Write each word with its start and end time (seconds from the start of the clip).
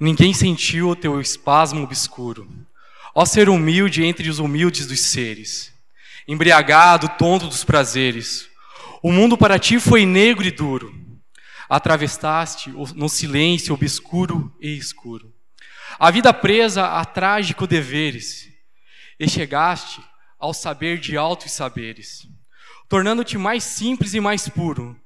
ninguém 0.00 0.32
sentiu 0.34 0.88
o 0.90 0.96
teu 0.96 1.20
espasmo 1.20 1.82
obscuro. 1.82 2.48
Ó 3.14 3.24
ser 3.24 3.48
humilde 3.48 4.04
entre 4.04 4.28
os 4.28 4.38
humildes 4.38 4.86
dos 4.86 5.00
seres, 5.00 5.72
embriagado, 6.26 7.08
tonto 7.10 7.46
dos 7.46 7.62
prazeres, 7.62 8.48
o 9.02 9.12
mundo 9.12 9.36
para 9.36 9.58
ti 9.58 9.78
foi 9.78 10.04
negro 10.04 10.44
e 10.44 10.50
duro. 10.50 10.94
Atravessaste 11.68 12.70
no 12.70 13.08
silêncio 13.08 13.74
obscuro 13.74 14.54
e 14.60 14.76
escuro. 14.76 15.32
A 15.98 16.10
vida 16.10 16.32
presa 16.32 16.86
a 16.86 17.04
trágico 17.04 17.66
deveres, 17.66 18.48
e 19.18 19.28
chegaste 19.28 20.02
ao 20.38 20.52
saber 20.52 20.98
de 20.98 21.16
altos 21.16 21.52
saberes, 21.52 22.26
tornando-te 22.88 23.38
mais 23.38 23.62
simples 23.62 24.14
e 24.14 24.20
mais 24.20 24.48
puro. 24.48 24.98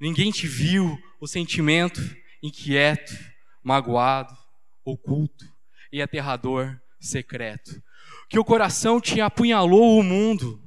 Ninguém 0.00 0.30
te 0.30 0.46
viu 0.46 0.98
o 1.20 1.26
sentimento 1.26 2.00
inquieto, 2.42 3.16
magoado, 3.64 4.36
oculto 4.84 5.44
e 5.90 6.02
aterrador, 6.02 6.78
secreto. 7.00 7.82
Que 8.28 8.38
o 8.38 8.44
coração 8.44 9.00
te 9.00 9.20
apunhalou 9.20 9.98
o 9.98 10.02
mundo, 10.02 10.62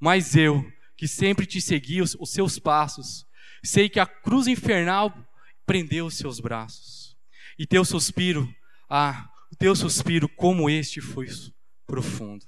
mas 0.00 0.34
eu, 0.34 0.64
que 0.96 1.06
sempre 1.06 1.46
te 1.46 1.60
segui 1.60 2.02
os, 2.02 2.16
os 2.16 2.30
seus 2.30 2.58
passos, 2.58 3.24
sei 3.64 3.88
que 3.88 4.00
a 4.00 4.06
cruz 4.06 4.46
infernal 4.46 5.14
prendeu 5.64 6.06
os 6.06 6.18
seus 6.18 6.40
braços. 6.40 7.16
E 7.58 7.66
teu 7.66 7.84
suspiro, 7.84 8.52
ah, 8.90 9.28
o 9.52 9.56
teu 9.56 9.74
suspiro 9.74 10.28
como 10.28 10.68
este 10.68 11.00
foi 11.00 11.28
profundo. 11.86 12.44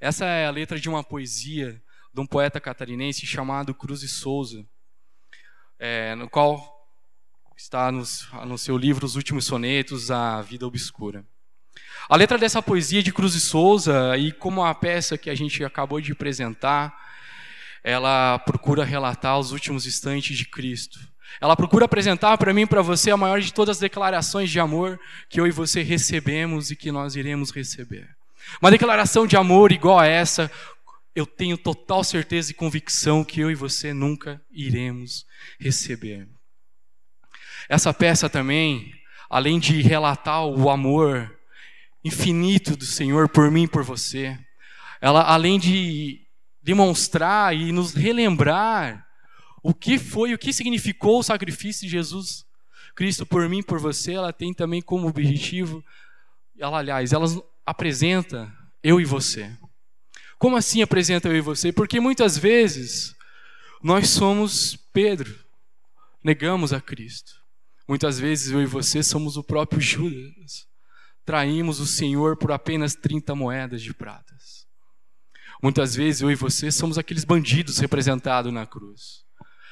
Essa 0.00 0.26
é 0.26 0.46
a 0.46 0.50
letra 0.50 0.78
de 0.78 0.88
uma 0.88 1.02
poesia 1.02 1.82
de 2.12 2.20
um 2.20 2.26
poeta 2.26 2.60
catarinense 2.60 3.26
chamado 3.26 3.74
Cruz 3.74 4.02
e 4.02 4.08
Souza, 4.08 4.66
é, 5.78 6.14
no 6.14 6.28
qual 6.28 6.79
está 7.60 7.92
nos, 7.92 8.26
no 8.46 8.56
seu 8.56 8.76
livro 8.76 9.04
Os 9.04 9.16
Últimos 9.16 9.44
Sonetos, 9.44 10.10
A 10.10 10.40
Vida 10.40 10.66
Obscura. 10.66 11.24
A 12.08 12.16
letra 12.16 12.38
dessa 12.38 12.62
poesia 12.62 13.02
de 13.02 13.12
Cruz 13.12 13.34
e 13.34 13.40
Souza, 13.40 14.16
e 14.16 14.32
como 14.32 14.64
a 14.64 14.74
peça 14.74 15.18
que 15.18 15.28
a 15.28 15.34
gente 15.34 15.62
acabou 15.62 16.00
de 16.00 16.12
apresentar, 16.12 16.92
ela 17.84 18.38
procura 18.38 18.82
relatar 18.82 19.38
os 19.38 19.52
últimos 19.52 19.86
instantes 19.86 20.38
de 20.38 20.46
Cristo. 20.46 20.98
Ela 21.38 21.54
procura 21.54 21.84
apresentar 21.84 22.36
para 22.38 22.52
mim 22.52 22.62
e 22.62 22.66
para 22.66 22.82
você 22.82 23.10
a 23.10 23.16
maior 23.16 23.40
de 23.40 23.52
todas 23.52 23.76
as 23.76 23.80
declarações 23.80 24.50
de 24.50 24.58
amor 24.58 24.98
que 25.28 25.38
eu 25.38 25.46
e 25.46 25.50
você 25.50 25.82
recebemos 25.82 26.70
e 26.70 26.76
que 26.76 26.90
nós 26.90 27.14
iremos 27.14 27.50
receber. 27.50 28.08
Uma 28.60 28.70
declaração 28.70 29.26
de 29.26 29.36
amor 29.36 29.70
igual 29.70 29.98
a 29.98 30.06
essa, 30.06 30.50
eu 31.14 31.26
tenho 31.26 31.58
total 31.58 32.02
certeza 32.02 32.50
e 32.50 32.54
convicção 32.54 33.22
que 33.22 33.40
eu 33.40 33.50
e 33.50 33.54
você 33.54 33.92
nunca 33.92 34.40
iremos 34.50 35.26
receber. 35.58 36.26
Essa 37.70 37.94
peça 37.94 38.28
também, 38.28 38.92
além 39.30 39.60
de 39.60 39.80
relatar 39.80 40.44
o 40.44 40.68
amor 40.68 41.38
infinito 42.02 42.76
do 42.76 42.84
Senhor 42.84 43.28
por 43.28 43.48
mim 43.48 43.62
e 43.62 43.68
por 43.68 43.84
você, 43.84 44.36
ela 45.00 45.22
além 45.22 45.56
de 45.56 46.20
demonstrar 46.60 47.54
e 47.54 47.70
nos 47.70 47.94
relembrar 47.94 49.06
o 49.62 49.72
que 49.72 50.00
foi, 50.00 50.34
o 50.34 50.38
que 50.38 50.52
significou 50.52 51.20
o 51.20 51.22
sacrifício 51.22 51.82
de 51.82 51.92
Jesus 51.92 52.44
Cristo 52.96 53.24
por 53.24 53.48
mim 53.48 53.60
e 53.60 53.62
por 53.62 53.78
você, 53.78 54.14
ela 54.14 54.32
tem 54.32 54.52
também 54.52 54.82
como 54.82 55.06
objetivo, 55.06 55.84
ela 56.58 56.78
aliás, 56.78 57.12
ela 57.12 57.26
apresenta 57.64 58.52
eu 58.82 59.00
e 59.00 59.04
você. 59.04 59.56
Como 60.40 60.56
assim 60.56 60.82
apresenta 60.82 61.28
eu 61.28 61.36
e 61.36 61.40
você? 61.40 61.70
Porque 61.70 62.00
muitas 62.00 62.36
vezes 62.36 63.14
nós 63.80 64.10
somos 64.10 64.74
Pedro, 64.92 65.38
negamos 66.24 66.72
a 66.72 66.80
Cristo. 66.80 67.39
Muitas 67.90 68.20
vezes 68.20 68.52
eu 68.52 68.62
e 68.62 68.66
você 68.66 69.02
somos 69.02 69.36
o 69.36 69.42
próprio 69.42 69.80
Judas. 69.80 70.68
Traímos 71.24 71.80
o 71.80 71.86
Senhor 71.86 72.36
por 72.36 72.52
apenas 72.52 72.94
30 72.94 73.34
moedas 73.34 73.82
de 73.82 73.92
pratas. 73.92 74.64
Muitas 75.60 75.96
vezes 75.96 76.20
eu 76.20 76.30
e 76.30 76.36
você 76.36 76.70
somos 76.70 76.98
aqueles 76.98 77.24
bandidos 77.24 77.78
representados 77.78 78.52
na 78.52 78.64
cruz. 78.64 79.24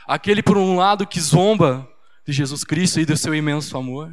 Aquele, 0.05 0.43
por 0.43 0.57
um 0.57 0.75
lado, 0.75 1.07
que 1.07 1.21
zomba 1.21 1.89
de 2.27 2.33
Jesus 2.33 2.65
Cristo 2.65 2.99
e 2.99 3.07
do 3.07 3.17
seu 3.17 3.33
imenso 3.37 3.79
amor, 3.79 4.13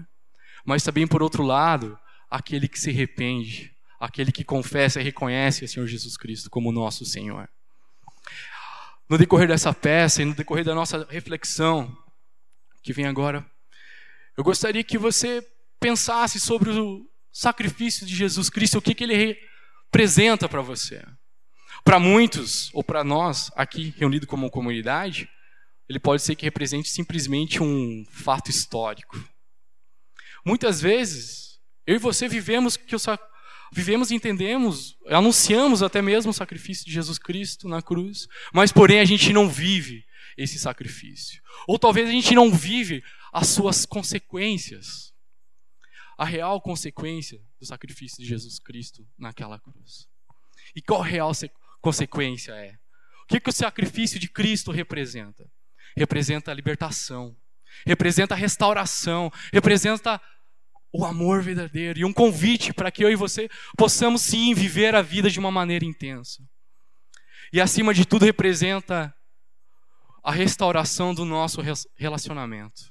mas 0.63 0.83
também, 0.83 1.07
por 1.07 1.23
outro 1.23 1.41
lado, 1.41 1.97
aquele 2.29 2.67
que 2.67 2.79
se 2.79 2.91
arrepende, 2.91 3.71
aquele 3.99 4.31
que 4.31 4.43
confessa 4.43 5.01
e 5.01 5.03
reconhece 5.03 5.65
o 5.65 5.67
Senhor 5.67 5.87
Jesus 5.87 6.15
Cristo 6.15 6.47
como 6.47 6.71
nosso 6.71 7.05
Senhor. 7.05 7.49
No 9.09 9.17
decorrer 9.17 9.47
dessa 9.47 9.73
peça 9.73 10.21
e 10.21 10.25
no 10.25 10.35
decorrer 10.35 10.63
da 10.63 10.75
nossa 10.75 11.07
reflexão, 11.09 11.91
que 12.83 12.93
vem 12.93 13.07
agora, 13.07 13.43
eu 14.37 14.43
gostaria 14.43 14.83
que 14.83 14.97
você 14.97 15.45
pensasse 15.79 16.39
sobre 16.39 16.69
o 16.71 17.05
sacrifício 17.31 18.05
de 18.05 18.15
Jesus 18.15 18.49
Cristo, 18.49 18.77
o 18.77 18.81
que, 18.81 18.95
que 18.95 19.03
ele 19.03 19.37
representa 19.91 20.47
para 20.47 20.61
você. 20.61 21.03
Para 21.83 21.99
muitos, 21.99 22.73
ou 22.73 22.83
para 22.83 23.03
nós, 23.03 23.51
aqui 23.55 23.93
reunidos 23.97 24.27
como 24.27 24.49
comunidade, 24.49 25.29
ele 25.87 25.99
pode 25.99 26.21
ser 26.21 26.35
que 26.35 26.45
represente 26.45 26.89
simplesmente 26.89 27.61
um 27.61 28.03
fato 28.09 28.49
histórico. 28.49 29.23
Muitas 30.45 30.81
vezes, 30.81 31.59
eu 31.85 31.95
e 31.95 31.99
você 31.99 32.27
vivemos 32.27 32.77
que 32.77 32.95
o 32.95 32.99
vivemos 33.71 34.09
e 34.09 34.15
entendemos, 34.15 34.95
anunciamos 35.07 35.83
até 35.83 36.01
mesmo 36.01 36.31
o 36.31 36.33
sacrifício 36.33 36.85
de 36.85 36.91
Jesus 36.91 37.17
Cristo 37.17 37.67
na 37.67 37.81
cruz, 37.81 38.27
mas 38.53 38.71
porém 38.71 38.99
a 38.99 39.05
gente 39.05 39.33
não 39.33 39.49
vive 39.49 40.04
esse 40.37 40.59
sacrifício. 40.59 41.41
Ou 41.67 41.79
talvez 41.79 42.07
a 42.07 42.11
gente 42.11 42.33
não 42.35 42.51
vive 42.51 43.03
as 43.33 43.47
suas 43.47 43.85
consequências. 43.85 45.13
A 46.17 46.25
real 46.25 46.61
consequência 46.61 47.41
do 47.59 47.65
sacrifício 47.65 48.17
de 48.19 48.27
Jesus 48.27 48.59
Cristo 48.59 49.05
naquela 49.17 49.59
cruz. 49.59 50.07
E 50.75 50.81
qual 50.81 51.01
a 51.01 51.05
real 51.05 51.31
consequência 51.81 52.53
é? 52.53 52.77
O 53.23 53.27
que, 53.27 53.39
que 53.39 53.49
o 53.49 53.53
sacrifício 53.53 54.19
de 54.19 54.29
Cristo 54.29 54.71
representa? 54.71 55.49
Representa 55.97 56.51
a 56.51 56.53
libertação, 56.53 57.35
representa 57.85 58.33
a 58.33 58.37
restauração, 58.37 59.31
representa 59.51 60.21
o 60.93 61.05
amor 61.05 61.41
verdadeiro 61.41 61.99
e 61.99 62.05
um 62.05 62.13
convite 62.13 62.73
para 62.73 62.89
que 62.89 63.03
eu 63.03 63.11
e 63.11 63.15
você 63.15 63.49
possamos 63.77 64.21
sim 64.21 64.53
viver 64.53 64.95
a 64.95 65.01
vida 65.01 65.29
de 65.29 65.39
uma 65.39 65.51
maneira 65.51 65.83
intensa. 65.83 66.41
E 67.51 67.59
acima 67.59 67.93
de 67.93 68.05
tudo 68.05 68.25
representa 68.25 69.13
a 70.25 70.31
restauração 70.31 71.13
do 71.13 71.23
nosso 71.23 71.61
relacionamento. 71.95 72.81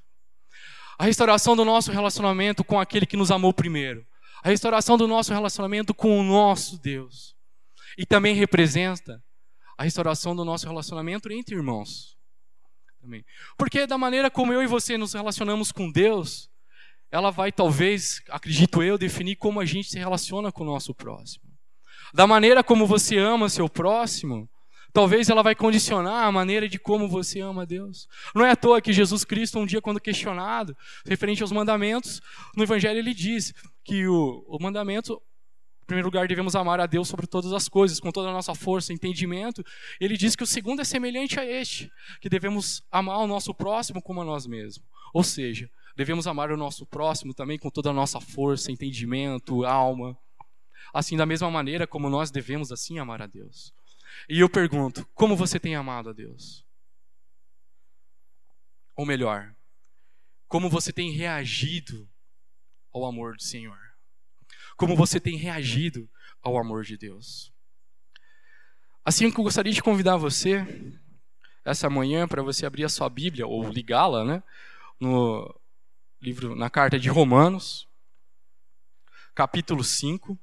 A 0.97 1.05
restauração 1.05 1.57
do 1.57 1.65
nosso 1.65 1.91
relacionamento 1.91 2.63
com 2.63 2.79
aquele 2.79 3.05
que 3.05 3.17
nos 3.17 3.33
amou 3.33 3.53
primeiro. 3.53 4.07
A 4.45 4.49
restauração 4.49 4.97
do 4.97 5.09
nosso 5.09 5.33
relacionamento 5.33 5.93
com 5.93 6.21
o 6.21 6.23
nosso 6.23 6.81
Deus. 6.81 7.35
E 7.99 8.07
também 8.07 8.37
representa 8.37 9.21
a 9.77 9.83
restauração 9.83 10.37
do 10.37 10.45
nosso 10.45 10.65
relacionamento 10.65 11.29
entre 11.33 11.57
irmãos. 11.57 12.17
Também. 13.01 13.25
Porque 13.59 13.85
da 13.85 13.99
maneira 13.99 14.31
como 14.31 14.53
eu 14.53 14.63
e 14.63 14.69
você 14.69 14.97
nos 14.97 15.13
relacionamos 15.13 15.73
com 15.73 15.91
Deus, 15.91 16.49
ela 17.11 17.33
vai 17.33 17.51
talvez, 17.51 18.23
acredito 18.31 18.81
eu, 18.81 18.97
definir 18.97 19.35
como 19.35 19.59
a 19.59 19.65
gente 19.65 19.91
se 19.91 19.99
relaciona 19.99 20.53
com 20.53 20.63
o 20.63 20.67
nosso 20.67 20.95
próximo. 20.95 21.43
Da 22.13 22.29
maneira 22.29 22.63
como 22.63 22.87
você 22.87 23.19
ama 23.19 23.49
seu 23.49 23.69
próximo, 23.69 24.49
talvez 24.95 25.29
ela 25.29 25.43
vai 25.43 25.55
condicionar 25.55 26.25
a 26.25 26.33
maneira 26.33 26.67
de 26.67 26.79
como 26.79 27.07
você 27.07 27.41
ama 27.41 27.63
a 27.63 27.65
Deus. 27.67 28.09
Não 28.35 28.47
é 28.47 28.53
à 28.53 28.57
toa 28.57 28.81
que 28.81 28.95
Jesus 28.95 29.25
Cristo, 29.25 29.59
um 29.59 29.67
dia, 29.67 29.83
quando 29.83 30.01
questionado, 30.01 30.75
referente 31.05 31.43
aos 31.43 31.53
mandamentos, 31.53 32.23
no 32.57 32.63
Evangelho 32.63 32.99
ele 32.99 33.13
diz 33.13 33.53
que 33.85 34.07
o, 34.07 34.43
o 34.49 34.59
mandamento, 34.63 35.21
em 35.83 35.87
primeiro 35.87 36.09
lugar, 36.09 36.27
devemos 36.27 36.57
amar 36.57 36.81
a 36.81 36.87
Deus 36.87 37.09
sobre 37.09 37.27
todas 37.27 37.53
as 37.53 37.69
coisas, 37.69 38.01
com 38.01 38.11
toda 38.11 38.31
a 38.31 38.33
nossa 38.33 38.55
força 38.55 38.91
e 38.91 38.95
entendimento. 38.95 39.63
Ele 40.01 40.17
diz 40.17 40.35
que 40.35 40.43
o 40.45 40.47
segundo 40.47 40.81
é 40.81 40.85
semelhante 40.85 41.39
a 41.39 41.45
este, 41.45 41.91
que 42.23 42.31
devemos 42.31 42.83
amar 42.91 43.19
o 43.19 43.27
nosso 43.27 43.53
próximo 43.53 44.01
como 44.01 44.23
a 44.23 44.25
nós 44.25 44.47
mesmos. 44.47 44.83
Ou 45.13 45.23
seja, 45.23 45.69
Devemos 45.97 46.27
amar 46.27 46.51
o 46.51 46.57
nosso 46.57 46.85
próximo 46.85 47.33
também 47.33 47.57
com 47.57 47.71
toda 47.71 47.91
a 47.91 47.93
nossa 47.93 48.21
força, 48.21 48.73
entendimento, 48.73 49.65
alma. 49.65 50.19
Assim, 50.93 51.17
da 51.17 51.25
mesma 51.25 51.51
maneira 51.51 51.87
como 51.87 52.11
nós 52.11 52.31
devemos 52.31 52.73
assim 52.73 52.99
amar 52.99 53.23
a 53.23 53.27
Deus. 53.27 53.73
E 54.29 54.41
eu 54.41 54.49
pergunto, 54.49 55.07
como 55.15 55.37
você 55.37 55.59
tem 55.61 55.75
amado 55.75 56.11
a 56.11 56.13
Deus? 56.13 56.65
Ou 58.97 59.05
melhor, 59.05 59.55
como 60.49 60.71
você 60.71 60.93
tem 60.93 61.11
reagido 61.11 62.09
ao 62.93 63.05
amor 63.05 63.37
do 63.37 63.43
Senhor? 63.43 63.79
Como 64.77 64.97
você 64.97 65.19
tem 65.19 65.37
reagido 65.37 66.09
ao 66.43 66.57
amor 66.57 66.85
de 66.85 66.97
Deus? 66.97 67.53
Assim 69.05 69.31
que 69.31 69.39
eu 69.39 69.45
gostaria 69.45 69.73
de 69.73 69.83
convidar 69.83 70.17
você 70.17 70.65
essa 71.65 71.91
manhã 71.91 72.29
para 72.29 72.43
você 72.43 72.67
abrir 72.67 72.85
a 72.85 72.89
sua 72.89 73.09
Bíblia 73.09 73.47
ou 73.47 73.69
ligá-la, 73.69 74.25
né, 74.25 74.43
no 75.01 75.61
livro 76.21 76.55
na 76.55 76.71
carta 76.71 76.99
de 76.99 77.09
Romanos, 77.09 77.89
capítulo 79.35 79.83
5. 79.83 80.39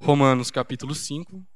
Romanos, 0.00 0.50
capítulo 0.50 0.94
5. 0.94 1.46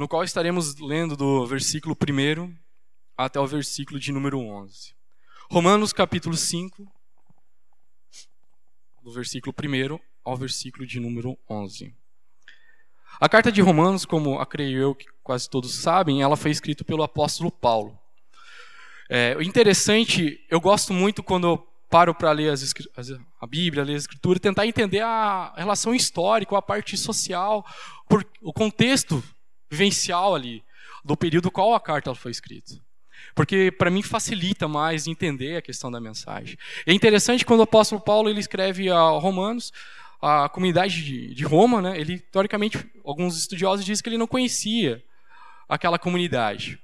No 0.00 0.08
qual 0.08 0.24
estaremos 0.24 0.76
lendo 0.76 1.14
do 1.14 1.44
versículo 1.44 1.94
1 1.94 2.56
até 3.18 3.38
o 3.38 3.46
versículo 3.46 4.00
de 4.00 4.10
número 4.10 4.38
11. 4.38 4.94
Romanos 5.50 5.92
capítulo 5.92 6.38
5, 6.38 6.90
do 9.02 9.12
versículo 9.12 9.54
1 9.54 10.00
ao 10.24 10.38
versículo 10.38 10.86
de 10.86 10.98
número 10.98 11.38
11. 11.46 11.94
A 13.20 13.28
carta 13.28 13.52
de 13.52 13.60
Romanos, 13.60 14.06
como 14.06 14.38
acredito 14.38 14.78
eu 14.78 14.94
que 14.94 15.04
quase 15.22 15.50
todos 15.50 15.74
sabem, 15.74 16.22
ela 16.22 16.34
foi 16.34 16.50
escrita 16.50 16.82
pelo 16.82 17.02
apóstolo 17.02 17.50
Paulo. 17.50 17.98
É, 19.10 19.36
interessante, 19.42 20.42
eu 20.50 20.62
gosto 20.62 20.94
muito 20.94 21.22
quando 21.22 21.46
eu 21.46 21.58
paro 21.90 22.14
para 22.14 22.32
ler 22.32 22.50
as, 22.50 22.72
a 23.38 23.46
Bíblia, 23.46 23.84
ler 23.84 23.96
a 23.96 23.98
Escritura, 23.98 24.40
tentar 24.40 24.66
entender 24.66 25.02
a 25.02 25.52
relação 25.54 25.94
histórica, 25.94 26.56
a 26.56 26.62
parte 26.62 26.96
social, 26.96 27.62
por, 28.08 28.26
o 28.40 28.50
contexto 28.50 29.22
vivencial 29.70 30.34
ali, 30.34 30.64
do 31.04 31.16
período 31.16 31.50
qual 31.50 31.74
a 31.74 31.80
carta 31.80 32.14
foi 32.14 32.30
escrita. 32.30 32.74
Porque 33.34 33.70
para 33.70 33.90
mim 33.90 34.02
facilita 34.02 34.66
mais 34.66 35.06
entender 35.06 35.56
a 35.56 35.62
questão 35.62 35.90
da 35.90 36.00
mensagem. 36.00 36.58
É 36.86 36.92
interessante 36.92 37.44
quando 37.44 37.60
o 37.60 37.64
apóstolo 37.64 38.00
Paulo 38.00 38.28
ele 38.28 38.40
escreve 38.40 38.90
a 38.90 39.00
Romanos, 39.00 39.72
a 40.20 40.48
comunidade 40.48 41.02
de, 41.02 41.34
de 41.34 41.44
Roma, 41.44 41.80
né, 41.80 41.98
ele 41.98 42.18
teoricamente 42.18 42.78
alguns 43.04 43.38
estudiosos 43.38 43.84
dizem 43.84 44.02
que 44.02 44.08
ele 44.08 44.18
não 44.18 44.26
conhecia 44.26 45.02
aquela 45.68 45.98
comunidade. 45.98 46.78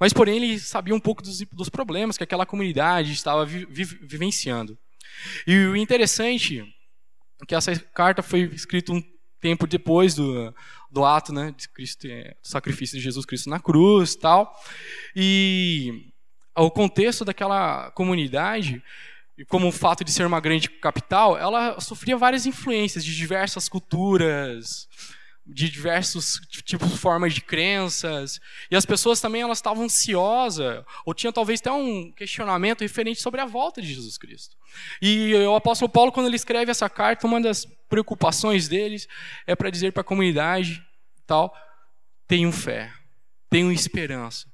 Mas, 0.00 0.14
porém, 0.14 0.36
ele 0.36 0.58
sabia 0.58 0.94
um 0.94 1.00
pouco 1.00 1.22
dos, 1.22 1.40
dos 1.52 1.68
problemas 1.68 2.16
que 2.16 2.24
aquela 2.24 2.46
comunidade 2.46 3.12
estava 3.12 3.44
vi, 3.44 3.66
vi, 3.66 3.84
vivenciando. 3.84 4.78
E 5.46 5.54
o 5.66 5.76
interessante 5.76 6.60
é 7.42 7.46
que 7.46 7.54
essa 7.54 7.78
carta 7.78 8.22
foi 8.22 8.40
escrita 8.54 8.92
um 8.92 9.02
tempo 9.40 9.66
depois 9.66 10.14
do, 10.14 10.54
do 10.90 11.04
ato 11.04 11.32
né, 11.32 11.54
de 11.56 11.68
Cristo, 11.68 12.06
é, 12.06 12.34
do 12.42 12.48
sacrifício 12.48 12.96
de 12.96 13.04
Jesus 13.04 13.24
Cristo 13.24 13.48
na 13.48 13.60
cruz 13.60 14.14
tal. 14.14 14.54
E 15.14 16.12
o 16.56 16.70
contexto 16.70 17.24
daquela 17.24 17.90
comunidade, 17.92 18.82
como 19.48 19.68
o 19.68 19.72
fato 19.72 20.04
de 20.04 20.12
ser 20.12 20.26
uma 20.26 20.40
grande 20.40 20.68
capital, 20.68 21.38
ela 21.38 21.80
sofria 21.80 22.16
várias 22.16 22.46
influências 22.46 23.04
de 23.04 23.16
diversas 23.16 23.68
culturas, 23.68 24.88
de 25.52 25.68
diversos 25.68 26.40
tipos 26.64 26.96
formas 26.98 27.34
de 27.34 27.40
crenças. 27.40 28.40
E 28.70 28.76
as 28.76 28.86
pessoas 28.86 29.20
também 29.20 29.42
elas 29.42 29.58
estavam 29.58 29.84
ansiosas 29.84 30.84
ou 31.04 31.14
tinham 31.14 31.32
talvez 31.32 31.60
até 31.60 31.70
um 31.70 32.12
questionamento 32.12 32.82
referente 32.82 33.20
sobre 33.20 33.40
a 33.40 33.46
volta 33.46 33.82
de 33.82 33.92
Jesus 33.92 34.16
Cristo. 34.16 34.56
E 35.00 35.34
o 35.34 35.54
apóstolo 35.54 35.90
Paulo 35.90 36.12
quando 36.12 36.26
ele 36.26 36.36
escreve 36.36 36.70
essa 36.70 36.88
carta 36.88 37.26
uma 37.26 37.40
das 37.40 37.66
preocupações 37.88 38.68
deles 38.68 39.08
é 39.46 39.56
para 39.56 39.70
dizer 39.70 39.92
para 39.92 40.02
a 40.02 40.04
comunidade 40.04 40.84
tal 41.26 41.54
tenham 42.26 42.52
fé 42.52 42.92
tenham 43.50 43.72
esperança. 43.72 44.46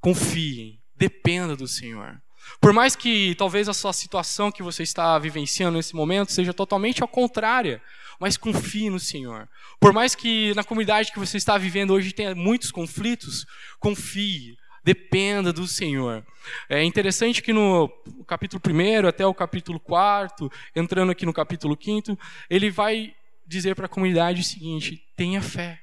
Confiem 0.00 0.78
dependa 0.94 1.56
do 1.56 1.66
Senhor. 1.66 2.20
Por 2.60 2.72
mais 2.72 2.96
que 2.96 3.34
talvez 3.36 3.68
a 3.68 3.74
sua 3.74 3.92
situação 3.92 4.50
que 4.50 4.62
você 4.62 4.82
está 4.82 5.18
vivenciando 5.18 5.76
nesse 5.76 5.94
momento 5.94 6.32
seja 6.32 6.52
totalmente 6.52 7.02
ao 7.02 7.08
contrária 7.08 7.80
mas 8.18 8.36
confie 8.36 8.90
no 8.90 8.98
Senhor. 8.98 9.48
Por 9.80 9.92
mais 9.92 10.14
que 10.14 10.54
na 10.54 10.64
comunidade 10.64 11.12
que 11.12 11.18
você 11.18 11.36
está 11.36 11.56
vivendo 11.56 11.92
hoje 11.92 12.12
tenha 12.12 12.34
muitos 12.34 12.70
conflitos, 12.70 13.46
confie, 13.78 14.56
dependa 14.84 15.52
do 15.52 15.66
Senhor. 15.66 16.24
É 16.68 16.82
interessante 16.82 17.42
que 17.42 17.52
no 17.52 17.88
capítulo 18.26 18.60
1 18.64 19.06
até 19.06 19.26
o 19.26 19.34
capítulo 19.34 19.78
4, 19.78 20.50
entrando 20.74 21.12
aqui 21.12 21.24
no 21.24 21.32
capítulo 21.32 21.76
5, 21.80 22.18
ele 22.50 22.70
vai 22.70 23.14
dizer 23.46 23.74
para 23.74 23.86
a 23.86 23.88
comunidade 23.88 24.40
o 24.40 24.44
seguinte: 24.44 25.02
tenha 25.16 25.40
fé, 25.40 25.80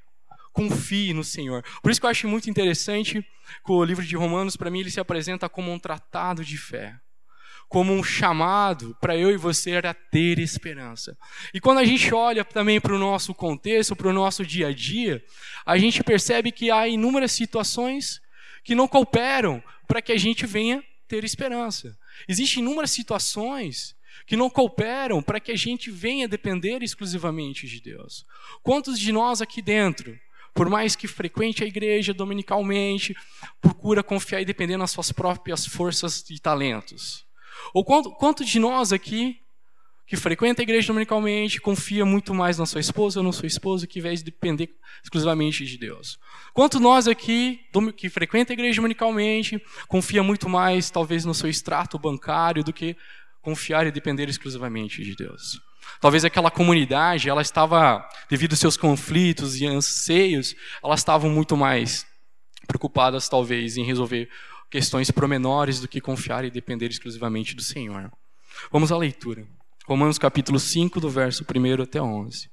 confie 0.51 1.13
no 1.13 1.23
Senhor. 1.23 1.63
Por 1.81 1.91
isso 1.91 1.99
que 1.99 2.05
eu 2.05 2.11
acho 2.11 2.27
muito 2.27 2.49
interessante 2.49 3.21
que 3.21 3.71
o 3.71 3.83
livro 3.83 4.03
de 4.03 4.15
Romanos, 4.15 4.55
para 4.55 4.69
mim, 4.69 4.79
ele 4.79 4.91
se 4.91 4.99
apresenta 4.99 5.47
como 5.47 5.71
um 5.71 5.79
tratado 5.79 6.43
de 6.43 6.57
fé 6.57 6.99
como 7.67 7.93
um 7.93 8.03
chamado 8.03 8.95
para 9.01 9.17
eu 9.17 9.31
e 9.31 9.37
você 9.37 9.71
era 9.71 9.93
ter 9.93 10.39
esperança. 10.39 11.17
E 11.53 11.59
quando 11.59 11.79
a 11.79 11.85
gente 11.85 12.13
olha 12.13 12.45
também 12.45 12.79
para 12.79 12.95
o 12.95 12.99
nosso 12.99 13.33
contexto, 13.33 13.95
para 13.95 14.07
o 14.07 14.13
nosso 14.13 14.45
dia 14.45 14.67
a 14.67 14.73
dia, 14.73 15.23
a 15.65 15.77
gente 15.77 16.03
percebe 16.03 16.51
que 16.51 16.71
há 16.71 16.87
inúmeras 16.87 17.31
situações 17.31 18.21
que 18.63 18.75
não 18.75 18.87
cooperam 18.87 19.63
para 19.87 20.01
que 20.01 20.11
a 20.11 20.17
gente 20.17 20.45
venha 20.45 20.83
ter 21.07 21.23
esperança. 21.23 21.97
Existem 22.27 22.63
inúmeras 22.63 22.91
situações 22.91 23.95
que 24.25 24.37
não 24.37 24.49
cooperam 24.49 25.21
para 25.21 25.39
que 25.39 25.51
a 25.51 25.57
gente 25.57 25.91
venha 25.91 26.27
depender 26.27 26.81
exclusivamente 26.81 27.67
de 27.67 27.81
Deus. 27.81 28.25
Quantos 28.63 28.97
de 28.97 29.11
nós 29.11 29.41
aqui 29.41 29.61
dentro 29.61 30.17
por 30.55 30.69
mais 30.69 30.95
que 30.95 31.05
frequente 31.05 31.65
a 31.65 31.67
igreja 31.67 32.13
dominicalmente, 32.13 33.13
procura 33.59 34.01
confiar 34.01 34.39
e 34.39 34.45
depender 34.45 34.77
nas 34.77 34.89
suas 34.89 35.11
próprias 35.11 35.65
forças 35.65 36.23
e 36.29 36.39
talentos. 36.39 37.24
Ou 37.73 37.83
quanto, 37.83 38.11
quanto 38.11 38.43
de 38.45 38.59
nós 38.59 38.91
aqui, 38.91 39.39
que 40.07 40.15
frequenta 40.15 40.61
a 40.61 40.63
igreja 40.63 40.87
dominicalmente, 40.87 41.59
confia 41.59 42.05
muito 42.05 42.33
mais 42.33 42.59
na 42.59 42.65
sua 42.65 42.79
esposa 42.79 43.19
ou 43.19 43.23
no 43.23 43.33
seu 43.33 43.47
esposo, 43.47 43.87
que 43.87 43.99
de 43.99 44.23
depender 44.23 44.69
exclusivamente 45.03 45.65
de 45.65 45.77
Deus? 45.77 46.19
Quanto 46.53 46.79
nós 46.79 47.07
aqui, 47.07 47.59
que 47.97 48.09
frequenta 48.09 48.53
a 48.53 48.55
igreja 48.55 48.77
dominicalmente, 48.77 49.59
confia 49.87 50.21
muito 50.21 50.47
mais, 50.47 50.91
talvez, 50.91 51.25
no 51.25 51.33
seu 51.33 51.49
extrato 51.49 51.97
bancário 51.97 52.63
do 52.63 52.71
que 52.71 52.95
confiar 53.41 53.87
e 53.87 53.91
depender 53.91 54.29
exclusivamente 54.29 55.03
de 55.03 55.15
Deus? 55.15 55.59
Talvez 55.99 56.23
aquela 56.23 56.51
comunidade, 56.51 57.29
ela 57.29 57.41
estava, 57.41 58.07
devido 58.29 58.53
aos 58.53 58.59
seus 58.59 58.77
conflitos 58.77 59.59
e 59.59 59.65
anseios, 59.65 60.55
elas 60.83 60.99
estavam 60.99 61.29
muito 61.29 61.57
mais 61.57 62.05
preocupadas, 62.67 63.29
talvez, 63.29 63.77
em 63.77 63.83
resolver 63.83 64.29
questões 64.69 65.11
promenores 65.11 65.79
do 65.79 65.87
que 65.87 66.01
confiar 66.01 66.45
e 66.45 66.51
depender 66.51 66.87
exclusivamente 66.87 67.55
do 67.55 67.61
Senhor. 67.61 68.11
Vamos 68.71 68.91
à 68.91 68.97
leitura. 68.97 69.45
Romanos 69.87 70.17
capítulo 70.17 70.59
5, 70.59 70.99
do 70.99 71.09
verso 71.09 71.43
1 71.43 71.83
até 71.83 72.01
11. 72.01 72.49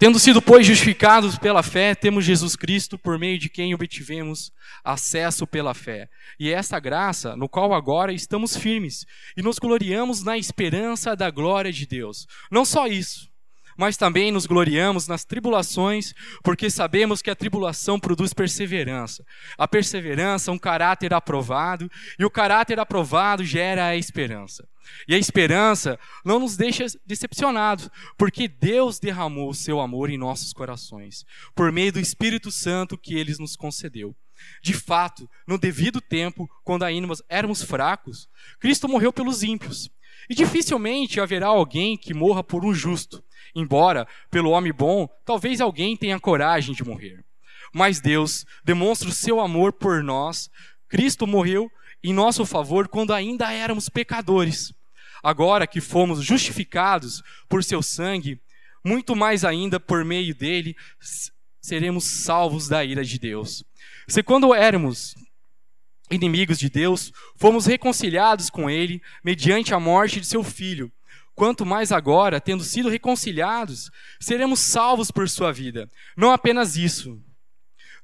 Tendo 0.00 0.18
sido, 0.18 0.40
pois, 0.40 0.66
justificados 0.66 1.36
pela 1.36 1.62
fé, 1.62 1.94
temos 1.94 2.24
Jesus 2.24 2.56
Cristo, 2.56 2.96
por 2.96 3.18
meio 3.18 3.38
de 3.38 3.50
quem 3.50 3.74
obtivemos 3.74 4.50
acesso 4.82 5.46
pela 5.46 5.74
fé. 5.74 6.08
E 6.38 6.48
é 6.48 6.52
essa 6.52 6.80
graça, 6.80 7.36
no 7.36 7.46
qual 7.46 7.74
agora 7.74 8.10
estamos 8.10 8.56
firmes, 8.56 9.04
e 9.36 9.42
nos 9.42 9.58
gloriamos 9.58 10.22
na 10.22 10.38
esperança 10.38 11.14
da 11.14 11.30
glória 11.30 11.70
de 11.70 11.86
Deus. 11.86 12.26
Não 12.50 12.64
só 12.64 12.86
isso, 12.86 13.29
mas 13.76 13.96
também 13.96 14.30
nos 14.30 14.46
gloriamos 14.46 15.06
nas 15.06 15.24
tribulações, 15.24 16.14
porque 16.42 16.70
sabemos 16.70 17.22
que 17.22 17.30
a 17.30 17.36
tribulação 17.36 17.98
produz 17.98 18.32
perseverança. 18.32 19.24
A 19.56 19.66
perseverança, 19.66 20.52
um 20.52 20.58
caráter 20.58 21.14
aprovado, 21.14 21.90
e 22.18 22.24
o 22.24 22.30
caráter 22.30 22.78
aprovado 22.78 23.44
gera 23.44 23.86
a 23.86 23.96
esperança. 23.96 24.68
E 25.06 25.14
a 25.14 25.18
esperança 25.18 25.98
não 26.24 26.38
nos 26.38 26.56
deixa 26.56 26.86
decepcionados, 27.06 27.88
porque 28.18 28.48
Deus 28.48 28.98
derramou 28.98 29.50
o 29.50 29.54
seu 29.54 29.80
amor 29.80 30.10
em 30.10 30.18
nossos 30.18 30.52
corações, 30.52 31.24
por 31.54 31.70
meio 31.70 31.92
do 31.92 32.00
Espírito 32.00 32.50
Santo 32.50 32.98
que 32.98 33.14
ele 33.14 33.34
nos 33.38 33.56
concedeu. 33.56 34.14
De 34.62 34.72
fato, 34.72 35.28
no 35.46 35.58
devido 35.58 36.00
tempo, 36.00 36.48
quando 36.64 36.82
ainda 36.82 37.12
éramos 37.28 37.62
fracos, 37.62 38.28
Cristo 38.58 38.88
morreu 38.88 39.12
pelos 39.12 39.42
ímpios. 39.42 39.90
E 40.30 40.34
dificilmente 40.34 41.20
haverá 41.20 41.48
alguém 41.48 41.96
que 41.96 42.14
morra 42.14 42.44
por 42.44 42.64
um 42.64 42.72
justo. 42.72 43.20
Embora, 43.52 44.06
pelo 44.30 44.50
homem 44.50 44.72
bom, 44.72 45.08
talvez 45.24 45.60
alguém 45.60 45.96
tenha 45.96 46.20
coragem 46.20 46.72
de 46.72 46.84
morrer. 46.84 47.24
Mas 47.74 48.00
Deus 48.00 48.46
demonstra 48.64 49.08
o 49.08 49.12
seu 49.12 49.40
amor 49.40 49.72
por 49.72 50.04
nós. 50.04 50.48
Cristo 50.88 51.26
morreu 51.26 51.68
em 52.00 52.12
nosso 52.12 52.46
favor 52.46 52.86
quando 52.86 53.12
ainda 53.12 53.52
éramos 53.52 53.88
pecadores. 53.88 54.72
Agora 55.20 55.66
que 55.66 55.80
fomos 55.80 56.22
justificados 56.22 57.24
por 57.48 57.64
seu 57.64 57.82
sangue, 57.82 58.40
muito 58.84 59.16
mais 59.16 59.44
ainda 59.44 59.80
por 59.80 60.04
meio 60.04 60.32
dele 60.32 60.76
seremos 61.60 62.04
salvos 62.04 62.68
da 62.68 62.84
ira 62.84 63.04
de 63.04 63.18
Deus. 63.18 63.64
Se 64.06 64.22
quando 64.22 64.54
éramos 64.54 65.12
inimigos 66.10 66.58
de 66.58 66.68
Deus, 66.68 67.12
fomos 67.36 67.66
reconciliados 67.66 68.50
com 68.50 68.68
ele 68.68 69.00
mediante 69.24 69.72
a 69.72 69.80
morte 69.80 70.20
de 70.20 70.26
seu 70.26 70.42
filho 70.42 70.92
quanto 71.40 71.64
mais 71.64 71.90
agora, 71.90 72.38
tendo 72.38 72.62
sido 72.62 72.90
reconciliados, 72.90 73.90
seremos 74.20 74.60
salvos 74.60 75.10
por 75.10 75.26
sua 75.26 75.50
vida. 75.50 75.88
Não 76.14 76.32
apenas 76.32 76.76
isso, 76.76 77.18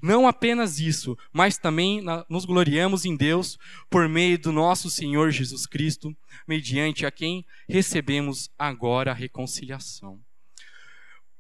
não 0.01 0.27
apenas 0.27 0.79
isso, 0.79 1.15
mas 1.31 1.59
também 1.59 2.03
nos 2.31 2.47
gloriamos 2.47 3.05
em 3.05 3.15
Deus 3.15 3.59
por 3.91 4.09
meio 4.09 4.39
do 4.39 4.51
nosso 4.53 4.89
Senhor 4.89 5.31
Jesus 5.31 5.67
Cristo, 5.67 6.17
mediante 6.49 7.05
a 7.05 7.11
quem 7.11 7.45
recebemos 7.69 8.49
agora 8.59 9.11
a 9.11 9.15
reconciliação. 9.15 10.19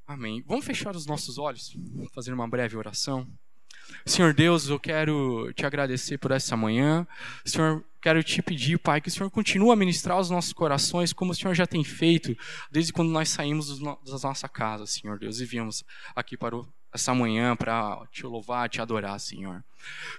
Amém. 0.06 0.44
Vamos 0.46 0.66
fechar 0.66 0.94
os 0.94 1.06
nossos 1.06 1.38
olhos, 1.38 1.75
fazer 2.14 2.35
uma 2.35 2.46
breve 2.46 2.76
oração. 2.76 3.26
Senhor 4.05 4.33
Deus, 4.35 4.69
eu 4.69 4.78
quero 4.78 5.52
te 5.55 5.66
agradecer 5.66 6.19
por 6.19 6.31
essa 6.31 6.57
manhã. 6.57 7.07
Senhor, 7.45 7.85
quero 8.00 8.23
te 8.23 8.40
pedir, 8.40 8.78
Pai, 8.78 9.00
que 9.00 9.09
o 9.09 9.12
Senhor 9.12 9.31
continue 9.31 9.71
a 9.71 9.76
ministrar 9.76 10.19
os 10.19 10.31
nossos 10.31 10.52
corações, 10.52 11.12
como 11.12 11.33
o 11.33 11.35
Senhor 11.35 11.55
já 11.55 11.66
tem 11.66 11.83
feito 11.83 12.37
desde 12.71 12.93
quando 12.93 13.11
nós 13.11 13.28
saímos 13.28 13.78
da 13.81 13.97
nossa 14.23 14.49
casa, 14.49 14.87
Senhor 14.87 15.19
Deus, 15.19 15.40
e 15.40 15.45
viemos 15.45 15.85
aqui 16.14 16.37
para 16.37 16.57
essa 16.96 17.14
manhã 17.14 17.54
para 17.54 18.04
te 18.10 18.26
louvar, 18.26 18.68
te 18.68 18.82
adorar, 18.82 19.18
Senhor. 19.20 19.62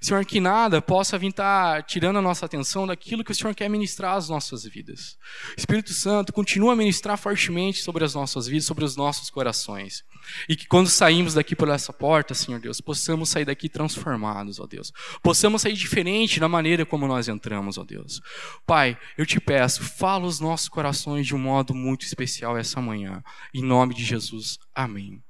Senhor, 0.01 0.23
que 0.25 0.39
nada 0.39 0.81
possa 0.81 1.17
vir 1.17 1.29
estar 1.29 1.77
tá 1.77 1.81
tirando 1.81 2.17
a 2.17 2.21
nossa 2.21 2.45
atenção 2.45 2.85
daquilo 2.85 3.23
que 3.23 3.31
o 3.31 3.35
Senhor 3.35 3.53
quer 3.53 3.69
ministrar 3.69 4.15
às 4.15 4.29
nossas 4.29 4.63
vidas. 4.63 5.17
Espírito 5.57 5.93
Santo, 5.93 6.31
continua 6.31 6.73
a 6.73 6.75
ministrar 6.75 7.17
fortemente 7.17 7.81
sobre 7.81 8.03
as 8.03 8.13
nossas 8.13 8.47
vidas, 8.47 8.65
sobre 8.65 8.85
os 8.85 8.95
nossos 8.95 9.29
corações. 9.29 10.03
E 10.47 10.55
que 10.55 10.67
quando 10.67 10.87
saímos 10.87 11.33
daqui 11.33 11.55
por 11.55 11.69
essa 11.69 11.91
porta, 11.91 12.33
Senhor 12.33 12.59
Deus, 12.59 12.79
possamos 12.79 13.29
sair 13.29 13.45
daqui 13.45 13.67
transformados, 13.67 14.59
ó 14.59 14.67
Deus. 14.67 14.91
Possamos 15.21 15.63
sair 15.63 15.73
diferente 15.73 16.39
da 16.39 16.47
maneira 16.47 16.85
como 16.85 17.07
nós 17.07 17.27
entramos, 17.27 17.77
ó 17.77 17.83
Deus. 17.83 18.21
Pai, 18.65 18.97
eu 19.17 19.25
te 19.25 19.39
peço, 19.39 19.83
fala 19.83 20.25
os 20.25 20.39
nossos 20.39 20.69
corações 20.69 21.25
de 21.25 21.35
um 21.35 21.39
modo 21.39 21.73
muito 21.73 22.05
especial 22.05 22.57
essa 22.57 22.81
manhã. 22.81 23.23
Em 23.53 23.63
nome 23.63 23.93
de 23.93 24.03
Jesus. 24.03 24.59
Amém. 24.73 25.26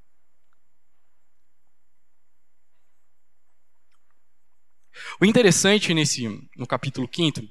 O 5.19 5.25
interessante 5.25 5.93
nesse, 5.93 6.27
no 6.55 6.67
capítulo 6.67 7.09
5, 7.13 7.41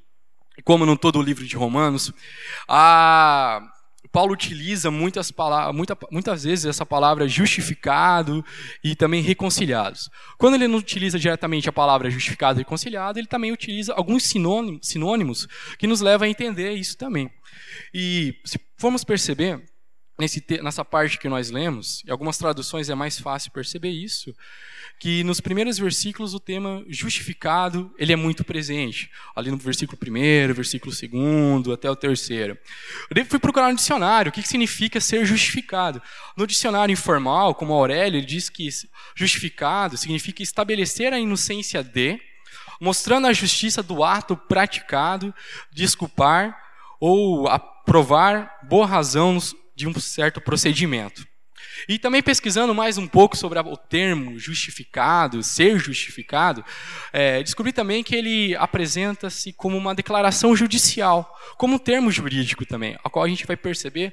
como 0.64 0.86
no 0.86 0.96
todo 0.96 1.18
o 1.18 1.22
livro 1.22 1.46
de 1.46 1.56
Romanos, 1.56 2.12
a, 2.68 3.60
Paulo 4.12 4.32
utiliza 4.32 4.90
muitas, 4.90 5.32
muita, 5.74 5.96
muitas 6.10 6.44
vezes 6.44 6.64
essa 6.64 6.86
palavra 6.86 7.28
justificado 7.28 8.44
e 8.82 8.94
também 8.94 9.22
reconciliados. 9.22 10.08
Quando 10.38 10.54
ele 10.54 10.68
não 10.68 10.78
utiliza 10.78 11.18
diretamente 11.18 11.68
a 11.68 11.72
palavra 11.72 12.08
justificado 12.10 12.58
e 12.58 12.62
reconciliado, 12.62 13.18
ele 13.18 13.26
também 13.26 13.52
utiliza 13.52 13.92
alguns 13.92 14.24
sinônimos, 14.24 14.88
sinônimos 14.88 15.46
que 15.78 15.86
nos 15.86 16.00
levam 16.00 16.26
a 16.26 16.30
entender 16.30 16.72
isso 16.72 16.96
também. 16.96 17.30
E 17.92 18.40
se 18.44 18.58
formos 18.78 19.04
perceber, 19.04 19.62
nesse, 20.18 20.42
nessa 20.62 20.84
parte 20.84 21.18
que 21.18 21.28
nós 21.28 21.50
lemos, 21.50 22.02
em 22.06 22.10
algumas 22.10 22.38
traduções 22.38 22.88
é 22.88 22.94
mais 22.94 23.18
fácil 23.18 23.52
perceber 23.52 23.90
isso, 23.90 24.34
que 24.98 25.22
nos 25.24 25.40
primeiros 25.40 25.78
versículos 25.78 26.32
o 26.32 26.40
tema 26.40 26.84
justificado 26.88 27.94
ele 27.98 28.12
é 28.12 28.16
muito 28.16 28.44
presente. 28.44 29.10
Ali 29.34 29.50
no 29.50 29.56
versículo 29.56 29.98
1, 30.00 30.52
versículo 30.54 30.92
2, 31.62 31.74
até 31.74 31.90
o 31.90 31.96
terceiro. 31.96 32.58
Eu 33.14 33.24
fui 33.26 33.38
procurar 33.38 33.70
no 33.70 33.76
dicionário 33.76 34.30
o 34.30 34.32
que 34.32 34.42
significa 34.42 35.00
ser 35.00 35.24
justificado. 35.26 36.00
No 36.36 36.46
dicionário 36.46 36.92
informal, 36.92 37.54
como 37.54 37.74
Aurélio, 37.74 38.18
ele 38.18 38.26
diz 38.26 38.48
que 38.48 38.68
justificado 39.14 39.96
significa 39.96 40.42
estabelecer 40.42 41.12
a 41.12 41.20
inocência 41.20 41.82
de, 41.82 42.18
mostrando 42.80 43.26
a 43.26 43.32
justiça 43.32 43.82
do 43.82 44.02
ato 44.02 44.36
praticado, 44.36 45.34
desculpar 45.72 46.56
ou 46.98 47.48
aprovar 47.48 48.60
boa 48.62 48.86
razão 48.86 49.38
de 49.74 49.86
um 49.86 49.94
certo 50.00 50.40
procedimento. 50.40 51.26
E 51.88 51.98
também 51.98 52.22
pesquisando 52.22 52.74
mais 52.74 52.98
um 52.98 53.06
pouco 53.06 53.36
sobre 53.36 53.58
o 53.58 53.76
termo 53.76 54.38
justificado, 54.38 55.42
ser 55.42 55.78
justificado, 55.78 56.64
é, 57.12 57.42
descobri 57.42 57.72
também 57.72 58.02
que 58.02 58.14
ele 58.14 58.54
apresenta-se 58.56 59.52
como 59.52 59.76
uma 59.76 59.94
declaração 59.94 60.56
judicial, 60.56 61.34
como 61.56 61.76
um 61.76 61.78
termo 61.78 62.10
jurídico 62.10 62.66
também, 62.66 62.96
a 63.04 63.10
qual 63.10 63.24
a 63.24 63.28
gente 63.28 63.46
vai 63.46 63.56
perceber 63.56 64.12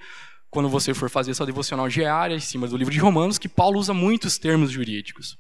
quando 0.54 0.70
você 0.70 0.94
for 0.94 1.10
fazer 1.10 1.34
sua 1.34 1.48
devocional 1.48 1.90
diária 1.90 2.36
em 2.36 2.40
cima 2.40 2.68
do 2.68 2.78
livro 2.78 2.94
de 2.94 3.00
Romanos, 3.00 3.40
que 3.40 3.50
Paulo 3.50 3.80
usa 3.80 3.92
muitos 3.92 4.38
termos 4.38 4.70
jurídicos. 4.70 5.36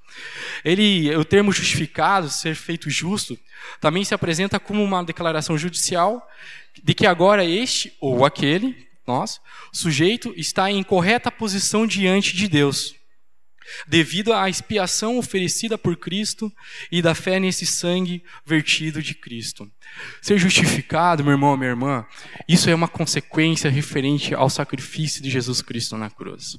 Ele, 0.65 1.15
o 1.15 1.23
termo 1.23 1.51
justificado, 1.51 2.29
ser 2.29 2.55
feito 2.55 2.89
justo, 2.89 3.37
também 3.79 4.03
se 4.03 4.15
apresenta 4.15 4.59
como 4.59 4.83
uma 4.83 5.03
declaração 5.03 5.55
judicial 5.55 6.27
de 6.83 6.95
que 6.95 7.05
agora 7.05 7.45
este 7.45 7.95
ou 8.01 8.25
aquele 8.25 8.87
nós, 9.05 9.39
o 9.71 9.77
sujeito 9.77 10.33
está 10.37 10.71
em 10.71 10.83
correta 10.83 11.31
posição 11.31 11.85
diante 11.85 12.35
de 12.35 12.47
Deus, 12.47 12.95
devido 13.87 14.33
à 14.33 14.49
expiação 14.49 15.17
oferecida 15.17 15.77
por 15.77 15.95
Cristo 15.95 16.51
e 16.91 17.01
da 17.01 17.15
fé 17.15 17.39
nesse 17.39 17.65
sangue 17.65 18.23
vertido 18.45 19.01
de 19.01 19.13
Cristo. 19.13 19.69
Ser 20.21 20.37
justificado, 20.37 21.23
meu 21.23 21.33
irmão, 21.33 21.57
minha 21.57 21.69
irmã, 21.69 22.05
isso 22.47 22.69
é 22.69 22.75
uma 22.75 22.87
consequência 22.87 23.69
referente 23.69 24.33
ao 24.33 24.49
sacrifício 24.49 25.21
de 25.21 25.29
Jesus 25.29 25.61
Cristo 25.61 25.97
na 25.97 26.09
cruz. 26.09 26.57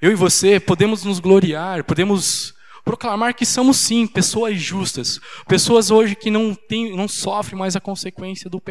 Eu 0.00 0.10
e 0.10 0.14
você 0.14 0.58
podemos 0.58 1.04
nos 1.04 1.20
gloriar, 1.20 1.84
podemos 1.84 2.57
proclamar 2.88 3.34
que 3.34 3.44
somos 3.44 3.76
sim 3.76 4.06
pessoas 4.06 4.58
justas, 4.58 5.20
pessoas 5.46 5.90
hoje 5.90 6.16
que 6.16 6.30
não 6.30 6.54
tem, 6.54 6.96
não 6.96 7.06
sofrem 7.06 7.58
mais 7.58 7.76
a 7.76 7.80
consequência 7.80 8.48
do 8.48 8.62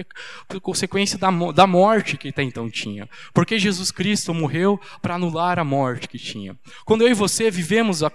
a 0.50 0.60
consequência 0.60 1.20
da, 1.20 1.30
da 1.52 1.68
morte 1.68 2.18
que 2.18 2.30
até 2.30 2.42
então 2.42 2.68
tinha, 2.68 3.08
porque 3.32 3.60
Jesus 3.60 3.92
Cristo 3.92 4.34
morreu 4.34 4.82
para 5.04 5.14
anular 5.14 5.60
a 5.60 5.64
morte 5.64 6.08
que 6.08 6.18
tinha. 6.18 6.58
Quando 6.84 7.04
eu 7.04 7.10
e 7.10 7.14
você 7.14 7.52
vivemos 7.52 8.02
a, 8.02 8.10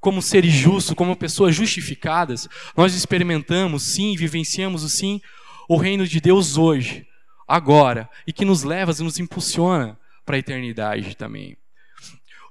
como 0.00 0.22
seres 0.22 0.54
justos, 0.54 0.94
como 0.94 1.14
pessoas 1.14 1.54
justificadas, 1.54 2.48
nós 2.74 2.94
experimentamos 2.94 3.82
sim, 3.82 4.16
vivenciamos 4.16 4.82
o 4.82 4.88
sim 4.88 5.20
o 5.68 5.76
reino 5.76 6.06
de 6.06 6.22
Deus 6.22 6.56
hoje, 6.56 7.06
agora, 7.46 8.08
e 8.26 8.32
que 8.32 8.46
nos 8.46 8.62
leva 8.62 8.92
e 8.98 9.02
nos 9.02 9.18
impulsiona 9.18 9.98
para 10.24 10.36
a 10.36 10.38
eternidade 10.38 11.14
também. 11.14 11.54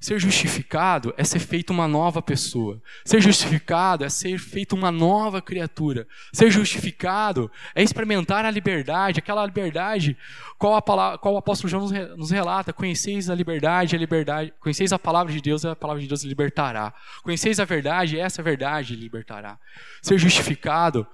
Ser 0.03 0.19
justificado 0.19 1.13
é 1.15 1.24
ser 1.24 1.39
feito 1.39 1.69
uma 1.69 1.88
nova 1.88 2.22
pessoa. 2.22 2.81
Ser 3.05 3.22
justificado 3.22 4.03
é 4.03 4.10
ser 4.10 4.38
feito 4.38 4.75
uma 4.75 4.91
nova 4.91 5.41
criatura. 5.41 6.05
Ser 6.33 6.51
justificado 6.51 7.50
é 7.74 7.81
experimentar 7.81 8.43
a 8.43 8.51
liberdade, 8.51 9.19
aquela 9.19 9.45
liberdade 9.45 10.17
qual, 10.57 10.75
a 10.75 10.81
palavra, 10.81 11.17
qual 11.19 11.36
o 11.36 11.38
apóstolo 11.38 11.69
João 11.69 11.88
nos 12.17 12.31
relata. 12.31 12.74
Conheceis 12.74 13.29
a 13.29 13.33
liberdade, 13.33 13.95
a 13.95 14.00
liberdade. 14.00 14.53
Conheceis 14.60 14.91
a 14.91 15.00
palavra 15.00 15.31
de 15.31 15.39
Deus, 15.39 15.63
a 15.63 15.74
palavra 15.74 16.01
de 16.01 16.10
Deus 16.10 16.22
libertará. 16.25 16.93
Conheceis 17.24 17.57
a 17.62 17.63
verdade, 17.63 18.19
essa 18.19 18.43
verdade 18.43 18.98
libertará. 18.98 19.57
Ser 20.01 20.17
justificado 20.17 21.07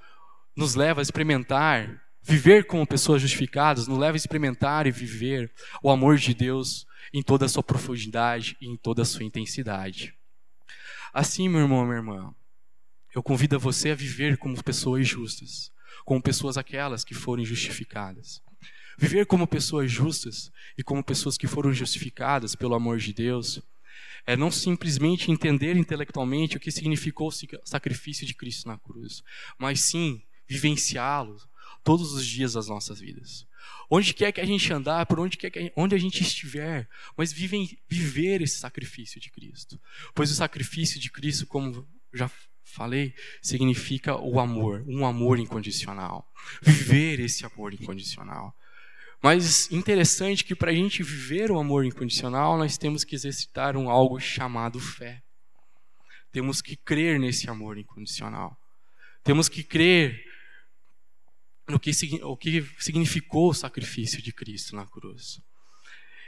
nos 0.58 0.74
leva 0.74 1.00
a 1.00 1.04
experimentar 1.04 2.02
Viver 2.22 2.66
como 2.66 2.86
pessoas 2.86 3.22
justificadas 3.22 3.88
nos 3.88 3.98
leva 3.98 4.16
a 4.16 4.18
experimentar 4.18 4.86
e 4.86 4.92
viver 4.92 5.52
o 5.82 5.90
amor 5.90 6.18
de 6.18 6.34
Deus 6.34 6.86
em 7.14 7.22
toda 7.22 7.46
a 7.46 7.50
sua 7.50 7.64
profundidade 7.64 8.56
e 8.62 8.68
em 8.68 8.78
toda 8.78 9.02
a 9.02 9.06
sua 9.06 9.24
intensidade. 9.24 10.14
Assim, 11.14 11.50
meu 11.50 11.62
irmão, 11.62 11.86
minha 11.86 11.98
irmã, 11.98 12.36
eu 13.14 13.24
convido 13.24 13.60
você 13.60 13.92
a 13.92 13.96
viver 13.96 14.38
como 14.38 14.64
pessoas 14.64 15.08
justas, 15.08 15.72
como 16.06 16.22
pessoas 16.22 16.58
aquelas 16.58 17.04
que 17.04 17.14
forem 17.14 17.46
justificadas. 17.46 18.42
Viver 18.98 19.26
como 19.26 19.48
pessoas 19.48 19.92
justas 19.92 20.52
e 20.78 20.84
como 20.84 21.04
pessoas 21.04 21.38
que 21.38 21.48
foram 21.48 21.74
justificadas 21.74 22.56
pelo 22.56 22.76
amor 22.76 22.98
de 22.98 23.14
Deus 23.14 23.62
é 24.28 24.36
não 24.36 24.52
simplesmente 24.52 25.32
entender 25.32 25.76
intelectualmente 25.76 26.58
o 26.58 26.60
que 26.60 26.72
significou 26.72 27.30
o 27.30 27.68
sacrifício 27.68 28.28
de 28.28 28.36
Cristo 28.36 28.68
na 28.68 28.78
cruz, 28.78 29.24
mas 29.58 29.82
sim 29.82 30.22
vivenciá-lo 30.48 31.38
todos 31.84 32.14
os 32.14 32.26
dias 32.26 32.54
das 32.54 32.68
nossas 32.68 33.00
vidas. 33.00 33.48
Onde 33.90 34.14
quer 34.14 34.32
que 34.32 34.42
a 34.42 34.46
gente 34.46 34.72
andar, 34.72 35.06
por 35.06 35.20
onde 35.20 35.38
quer 35.38 35.50
que 35.50 35.60
a 35.60 35.72
onde 35.76 35.96
a 35.96 35.98
gente 35.98 36.22
estiver, 36.22 36.88
mas 37.18 37.34
vivem, 37.34 37.80
viver 37.88 38.42
esse 38.42 38.60
sacrifício 38.60 39.20
de 39.20 39.32
Cristo. 39.32 39.80
Pois 40.14 40.32
o 40.32 40.36
sacrifício 40.36 41.00
de 41.00 41.10
Cristo, 41.12 41.48
como 41.48 41.88
já 42.14 42.30
falei, 42.64 43.14
significa 43.42 44.16
o 44.16 44.40
amor, 44.40 44.84
um 44.88 45.06
amor 45.06 45.40
incondicional. 45.40 46.32
Viver 46.62 47.20
esse 47.20 47.46
amor 47.46 47.74
incondicional. 47.74 48.56
Mas 49.22 49.70
interessante 49.72 50.46
que 50.46 50.56
para 50.56 50.72
a 50.72 50.74
gente 50.74 51.04
viver 51.04 51.52
o 51.52 51.60
amor 51.60 51.84
incondicional, 51.84 52.58
nós 52.58 52.78
temos 52.78 53.04
que 53.04 53.16
exercitar 53.16 53.76
um 53.76 53.90
algo 53.90 54.20
chamado 54.20 54.80
fé. 54.80 55.22
Temos 56.32 56.62
que 56.62 56.78
crer 56.78 57.20
nesse 57.20 57.50
amor 57.50 57.78
incondicional. 57.78 58.58
Temos 59.24 59.50
que 59.50 59.64
crer 59.64 60.24
no 61.70 61.80
que, 61.80 61.92
o 62.24 62.36
que 62.36 62.68
significou 62.80 63.50
o 63.50 63.54
sacrifício 63.54 64.22
de 64.22 64.34
Cristo 64.34 64.76
na 64.76 64.86
cruz. 64.86 65.42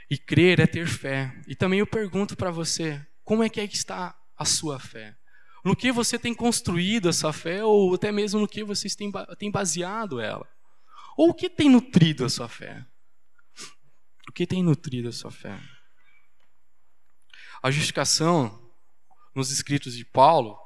E 0.08 0.16
crer 0.16 0.60
é 0.60 0.66
ter 0.66 0.86
fé. 0.86 1.34
E 1.48 1.56
também 1.56 1.80
eu 1.80 1.86
pergunto 1.86 2.36
para 2.36 2.50
você, 2.50 3.04
como 3.24 3.42
é 3.42 3.48
que, 3.48 3.60
é 3.60 3.66
que 3.66 3.76
está 3.76 4.16
a 4.36 4.44
sua 4.44 4.78
fé? 4.78 5.16
No 5.64 5.76
que 5.76 5.92
você 5.92 6.18
tem 6.18 6.34
construído 6.34 7.08
essa 7.08 7.32
fé, 7.32 7.64
ou 7.64 7.94
até 7.94 8.10
mesmo 8.10 8.40
no 8.40 8.48
que 8.48 8.64
você 8.64 8.88
tem, 8.96 9.10
tem 9.38 9.50
baseado 9.50 10.20
ela? 10.20 10.48
Ou 11.16 11.30
o 11.30 11.34
que 11.34 11.48
tem 11.48 11.68
nutrido 11.68 12.24
a 12.24 12.28
sua 12.28 12.48
fé? 12.48 12.84
O 14.28 14.32
que 14.32 14.46
tem 14.46 14.62
nutrido 14.62 15.08
a 15.08 15.12
sua 15.12 15.30
fé? 15.30 15.58
A 17.62 17.70
justificação 17.70 18.60
nos 19.34 19.50
escritos 19.50 19.96
de 19.96 20.04
Paulo 20.04 20.61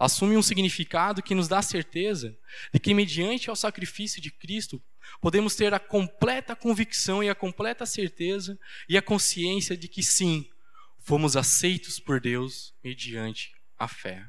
assume 0.00 0.34
um 0.34 0.42
significado 0.42 1.22
que 1.22 1.34
nos 1.34 1.46
dá 1.46 1.60
certeza 1.60 2.34
de 2.72 2.80
que, 2.80 2.94
mediante 2.94 3.50
ao 3.50 3.54
sacrifício 3.54 4.20
de 4.20 4.30
Cristo, 4.30 4.82
podemos 5.20 5.54
ter 5.54 5.74
a 5.74 5.78
completa 5.78 6.56
convicção 6.56 7.22
e 7.22 7.28
a 7.28 7.34
completa 7.34 7.84
certeza 7.84 8.58
e 8.88 8.96
a 8.96 9.02
consciência 9.02 9.76
de 9.76 9.86
que 9.86 10.02
sim, 10.02 10.48
fomos 11.00 11.36
aceitos 11.36 12.00
por 12.00 12.18
Deus 12.18 12.72
mediante 12.82 13.52
a 13.78 13.86
fé. 13.86 14.24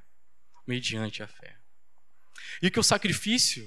Mediante 0.68 1.24
a 1.24 1.28
fé. 1.28 1.56
E 2.62 2.70
que 2.70 2.80
o 2.80 2.84
sacrifício 2.84 3.66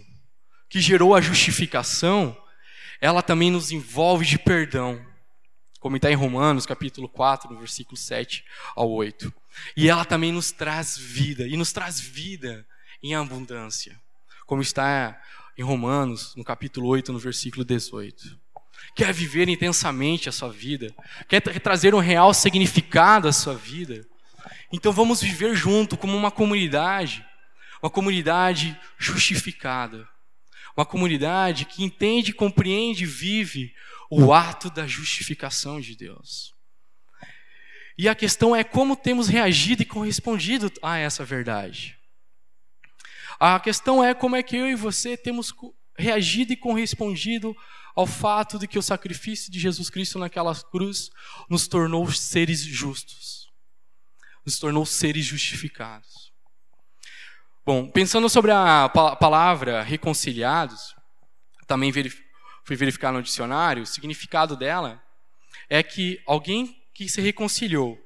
que 0.68 0.80
gerou 0.80 1.14
a 1.14 1.22
justificação, 1.22 2.36
ela 3.00 3.22
também 3.22 3.50
nos 3.50 3.70
envolve 3.70 4.26
de 4.26 4.38
perdão 4.38 5.04
como 5.84 5.96
está 5.96 6.10
em 6.10 6.14
Romanos, 6.14 6.64
capítulo 6.64 7.06
4, 7.06 7.52
no 7.52 7.58
versículo 7.58 7.94
7 7.94 8.42
ao 8.74 8.90
8. 8.90 9.30
E 9.76 9.86
ela 9.86 10.02
também 10.02 10.32
nos 10.32 10.50
traz 10.50 10.96
vida, 10.96 11.46
e 11.46 11.58
nos 11.58 11.74
traz 11.74 12.00
vida 12.00 12.66
em 13.02 13.14
abundância, 13.14 14.00
como 14.46 14.62
está 14.62 15.20
em 15.58 15.62
Romanos, 15.62 16.34
no 16.36 16.42
capítulo 16.42 16.88
8, 16.88 17.12
no 17.12 17.18
versículo 17.18 17.66
18. 17.66 18.40
Quer 18.96 19.12
viver 19.12 19.46
intensamente 19.46 20.26
a 20.26 20.32
sua 20.32 20.50
vida, 20.50 20.90
quer 21.28 21.42
trazer 21.60 21.94
um 21.94 22.00
real 22.00 22.32
significado 22.32 23.28
à 23.28 23.32
sua 23.32 23.54
vida. 23.54 24.08
Então 24.72 24.90
vamos 24.90 25.20
viver 25.20 25.54
junto 25.54 25.98
como 25.98 26.16
uma 26.16 26.30
comunidade, 26.30 27.22
uma 27.82 27.90
comunidade 27.90 28.74
justificada, 28.96 30.08
uma 30.74 30.86
comunidade 30.86 31.66
que 31.66 31.84
entende, 31.84 32.32
compreende 32.32 33.02
e 33.02 33.06
vive 33.06 33.74
o 34.22 34.32
ato 34.32 34.70
da 34.70 34.86
justificação 34.86 35.80
de 35.80 35.96
Deus. 35.96 36.52
E 37.96 38.08
a 38.08 38.14
questão 38.14 38.54
é 38.54 38.64
como 38.64 38.96
temos 38.96 39.28
reagido 39.28 39.82
e 39.82 39.86
correspondido 39.86 40.70
a 40.82 40.98
essa 40.98 41.24
verdade. 41.24 41.96
A 43.38 43.58
questão 43.60 44.02
é 44.02 44.14
como 44.14 44.36
é 44.36 44.42
que 44.42 44.56
eu 44.56 44.68
e 44.68 44.74
você 44.74 45.16
temos 45.16 45.52
reagido 45.96 46.52
e 46.52 46.56
correspondido 46.56 47.54
ao 47.94 48.06
fato 48.06 48.58
de 48.58 48.66
que 48.66 48.78
o 48.78 48.82
sacrifício 48.82 49.50
de 49.50 49.60
Jesus 49.60 49.88
Cristo 49.88 50.18
naquela 50.18 50.54
cruz 50.54 51.10
nos 51.48 51.68
tornou 51.68 52.10
seres 52.10 52.60
justos, 52.60 53.52
nos 54.44 54.58
tornou 54.58 54.84
seres 54.84 55.24
justificados. 55.24 56.32
Bom, 57.64 57.88
pensando 57.88 58.28
sobre 58.28 58.50
a 58.50 58.88
palavra 58.88 59.82
reconciliados, 59.82 60.94
também 61.66 61.90
fui 62.64 62.76
verificar 62.76 63.12
no 63.12 63.22
dicionário, 63.22 63.82
o 63.82 63.86
significado 63.86 64.56
dela 64.56 65.02
é 65.68 65.82
que 65.82 66.20
alguém 66.26 66.82
que 66.92 67.08
se 67.08 67.20
reconciliou, 67.20 67.98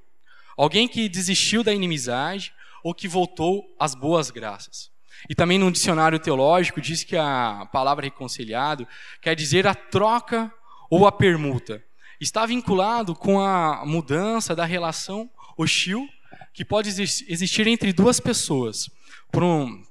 alguém 0.57 0.89
que 0.89 1.09
desistiu 1.09 1.63
da 1.63 1.73
inimizade 1.73 2.53
ou 2.83 2.95
que 2.95 3.09
voltou 3.09 3.65
às 3.79 3.95
boas 3.95 4.31
graças. 4.31 4.91
E 5.29 5.35
também 5.35 5.59
no 5.59 5.71
dicionário 5.71 6.19
teológico 6.19 6.81
diz 6.81 7.03
que 7.03 7.17
a 7.17 7.69
palavra 7.73 8.05
reconciliado 8.05 8.87
quer 9.21 9.35
dizer 9.35 9.67
a 9.67 9.75
troca 9.75 10.53
ou 10.91 11.07
a 11.07 11.13
permuta. 11.13 11.83
Está 12.21 12.47
vinculado 12.47 13.15
com 13.15 13.41
a 13.41 13.85
mudança 13.85 14.55
da 14.55 14.65
relação 14.65 15.31
hostil 15.57 16.09
que 16.53 16.65
pode 16.65 16.89
existir 16.89 17.67
entre 17.67 17.93
duas 17.93 18.19
pessoas 18.21 18.91
por, 19.31 19.43
um, 19.43 19.85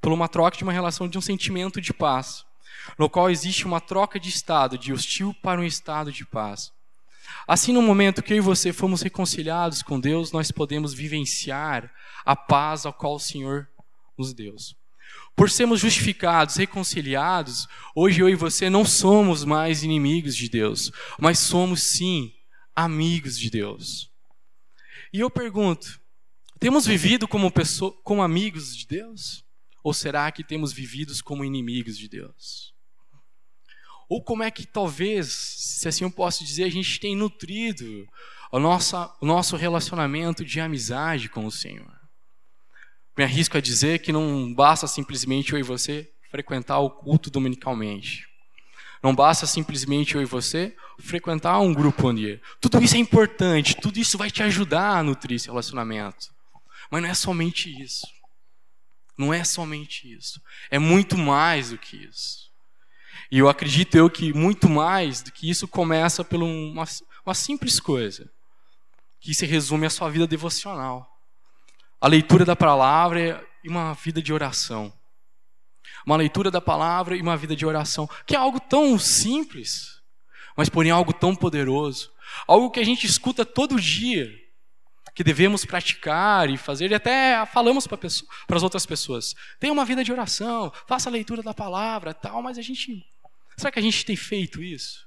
por 0.00 0.12
uma 0.12 0.28
troca 0.28 0.56
de 0.56 0.62
uma 0.62 0.72
relação 0.72 1.08
de 1.08 1.16
um 1.16 1.20
sentimento 1.20 1.80
de 1.80 1.92
paz, 1.92 2.43
no 2.98 3.08
qual 3.08 3.30
existe 3.30 3.66
uma 3.66 3.80
troca 3.80 4.18
de 4.18 4.28
estado, 4.28 4.78
de 4.78 4.92
hostil 4.92 5.34
para 5.42 5.60
um 5.60 5.64
estado 5.64 6.12
de 6.12 6.24
paz. 6.24 6.72
Assim, 7.46 7.72
no 7.72 7.82
momento 7.82 8.22
que 8.22 8.32
eu 8.32 8.38
e 8.38 8.40
você 8.40 8.72
fomos 8.72 9.02
reconciliados 9.02 9.82
com 9.82 10.00
Deus, 10.00 10.32
nós 10.32 10.50
podemos 10.50 10.94
vivenciar 10.94 11.92
a 12.24 12.34
paz 12.34 12.86
ao 12.86 12.92
qual 12.92 13.16
o 13.16 13.20
Senhor 13.20 13.68
nos 14.16 14.32
deu. 14.32 14.54
Por 15.36 15.50
sermos 15.50 15.80
justificados, 15.80 16.56
reconciliados, 16.56 17.66
hoje 17.94 18.20
eu 18.20 18.28
e 18.28 18.34
você 18.34 18.70
não 18.70 18.84
somos 18.84 19.44
mais 19.44 19.82
inimigos 19.82 20.36
de 20.36 20.48
Deus, 20.48 20.92
mas 21.18 21.38
somos 21.38 21.82
sim 21.82 22.32
amigos 22.74 23.38
de 23.38 23.50
Deus. 23.50 24.10
E 25.12 25.20
eu 25.20 25.30
pergunto: 25.30 26.00
temos 26.58 26.86
vivido 26.86 27.28
como, 27.28 27.50
pessoa, 27.50 27.92
como 28.02 28.22
amigos 28.22 28.76
de 28.76 28.86
Deus? 28.86 29.44
Ou 29.82 29.92
será 29.92 30.30
que 30.32 30.42
temos 30.42 30.72
vivido 30.72 31.12
como 31.22 31.44
inimigos 31.44 31.98
de 31.98 32.08
Deus? 32.08 32.73
Ou 34.08 34.22
como 34.22 34.42
é 34.42 34.50
que 34.50 34.66
talvez, 34.66 35.28
se 35.32 35.88
assim 35.88 36.04
eu 36.04 36.10
posso 36.10 36.44
dizer, 36.44 36.64
a 36.64 36.70
gente 36.70 37.00
tem 37.00 37.16
nutrido 37.16 38.06
o 38.52 38.58
nosso, 38.58 38.96
o 39.20 39.26
nosso 39.26 39.56
relacionamento 39.56 40.44
de 40.44 40.60
amizade 40.60 41.28
com 41.28 41.46
o 41.46 41.50
Senhor? 41.50 41.92
Me 43.16 43.24
arrisco 43.24 43.56
a 43.56 43.60
dizer 43.60 44.00
que 44.00 44.12
não 44.12 44.52
basta 44.52 44.86
simplesmente 44.86 45.52
eu 45.52 45.58
e 45.58 45.62
você 45.62 46.10
frequentar 46.30 46.80
o 46.80 46.90
culto 46.90 47.30
dominicalmente. 47.30 48.26
Não 49.02 49.14
basta 49.14 49.46
simplesmente 49.46 50.14
eu 50.14 50.22
e 50.22 50.24
você 50.24 50.74
frequentar 50.98 51.60
um 51.60 51.74
grupo 51.74 52.08
onde 52.08 52.40
tudo 52.60 52.82
isso 52.82 52.96
é 52.96 52.98
importante, 52.98 53.76
tudo 53.76 53.98
isso 53.98 54.16
vai 54.16 54.30
te 54.30 54.42
ajudar 54.42 54.98
a 54.98 55.02
nutrir 55.02 55.36
esse 55.36 55.46
relacionamento. 55.46 56.34
Mas 56.90 57.02
não 57.02 57.08
é 57.08 57.14
somente 57.14 57.70
isso. 57.82 58.06
Não 59.16 59.32
é 59.32 59.44
somente 59.44 60.12
isso. 60.12 60.40
É 60.70 60.78
muito 60.78 61.16
mais 61.16 61.70
do 61.70 61.78
que 61.78 61.96
isso. 61.96 62.50
E 63.30 63.38
eu 63.38 63.48
acredito 63.48 63.96
eu 63.96 64.08
que 64.10 64.32
muito 64.32 64.68
mais 64.68 65.22
do 65.22 65.32
que 65.32 65.48
isso 65.48 65.66
começa 65.66 66.24
por 66.24 66.42
uma, 66.42 66.84
uma 67.24 67.34
simples 67.34 67.80
coisa, 67.80 68.30
que 69.20 69.34
se 69.34 69.46
resume 69.46 69.86
à 69.86 69.90
sua 69.90 70.10
vida 70.10 70.26
devocional 70.26 71.14
a 72.04 72.06
leitura 72.06 72.44
da 72.44 72.54
palavra 72.54 73.42
e 73.64 73.68
uma 73.70 73.94
vida 73.94 74.20
de 74.20 74.30
oração. 74.30 74.92
Uma 76.04 76.16
leitura 76.16 76.50
da 76.50 76.60
palavra 76.60 77.16
e 77.16 77.22
uma 77.22 77.34
vida 77.34 77.56
de 77.56 77.64
oração, 77.64 78.06
que 78.26 78.36
é 78.36 78.38
algo 78.38 78.60
tão 78.60 78.98
simples, 78.98 80.02
mas 80.54 80.68
porém 80.68 80.90
algo 80.90 81.14
tão 81.14 81.34
poderoso. 81.34 82.12
Algo 82.46 82.70
que 82.70 82.78
a 82.78 82.84
gente 82.84 83.06
escuta 83.06 83.42
todo 83.42 83.80
dia, 83.80 84.30
que 85.14 85.22
devemos 85.22 85.64
praticar 85.64 86.50
e 86.50 86.56
fazer, 86.56 86.90
e 86.90 86.94
até 86.94 87.46
falamos 87.46 87.86
para 87.86 87.98
as 88.06 88.62
outras 88.62 88.84
pessoas. 88.84 89.34
Tenha 89.60 89.72
uma 89.72 89.84
vida 89.84 90.02
de 90.02 90.12
oração, 90.12 90.72
faça 90.88 91.08
a 91.08 91.12
leitura 91.12 91.42
da 91.42 91.54
palavra 91.54 92.12
tal, 92.12 92.42
mas 92.42 92.58
a 92.58 92.62
gente. 92.62 93.06
Será 93.56 93.70
que 93.70 93.78
a 93.78 93.82
gente 93.82 94.04
tem 94.04 94.16
feito 94.16 94.60
isso? 94.60 95.06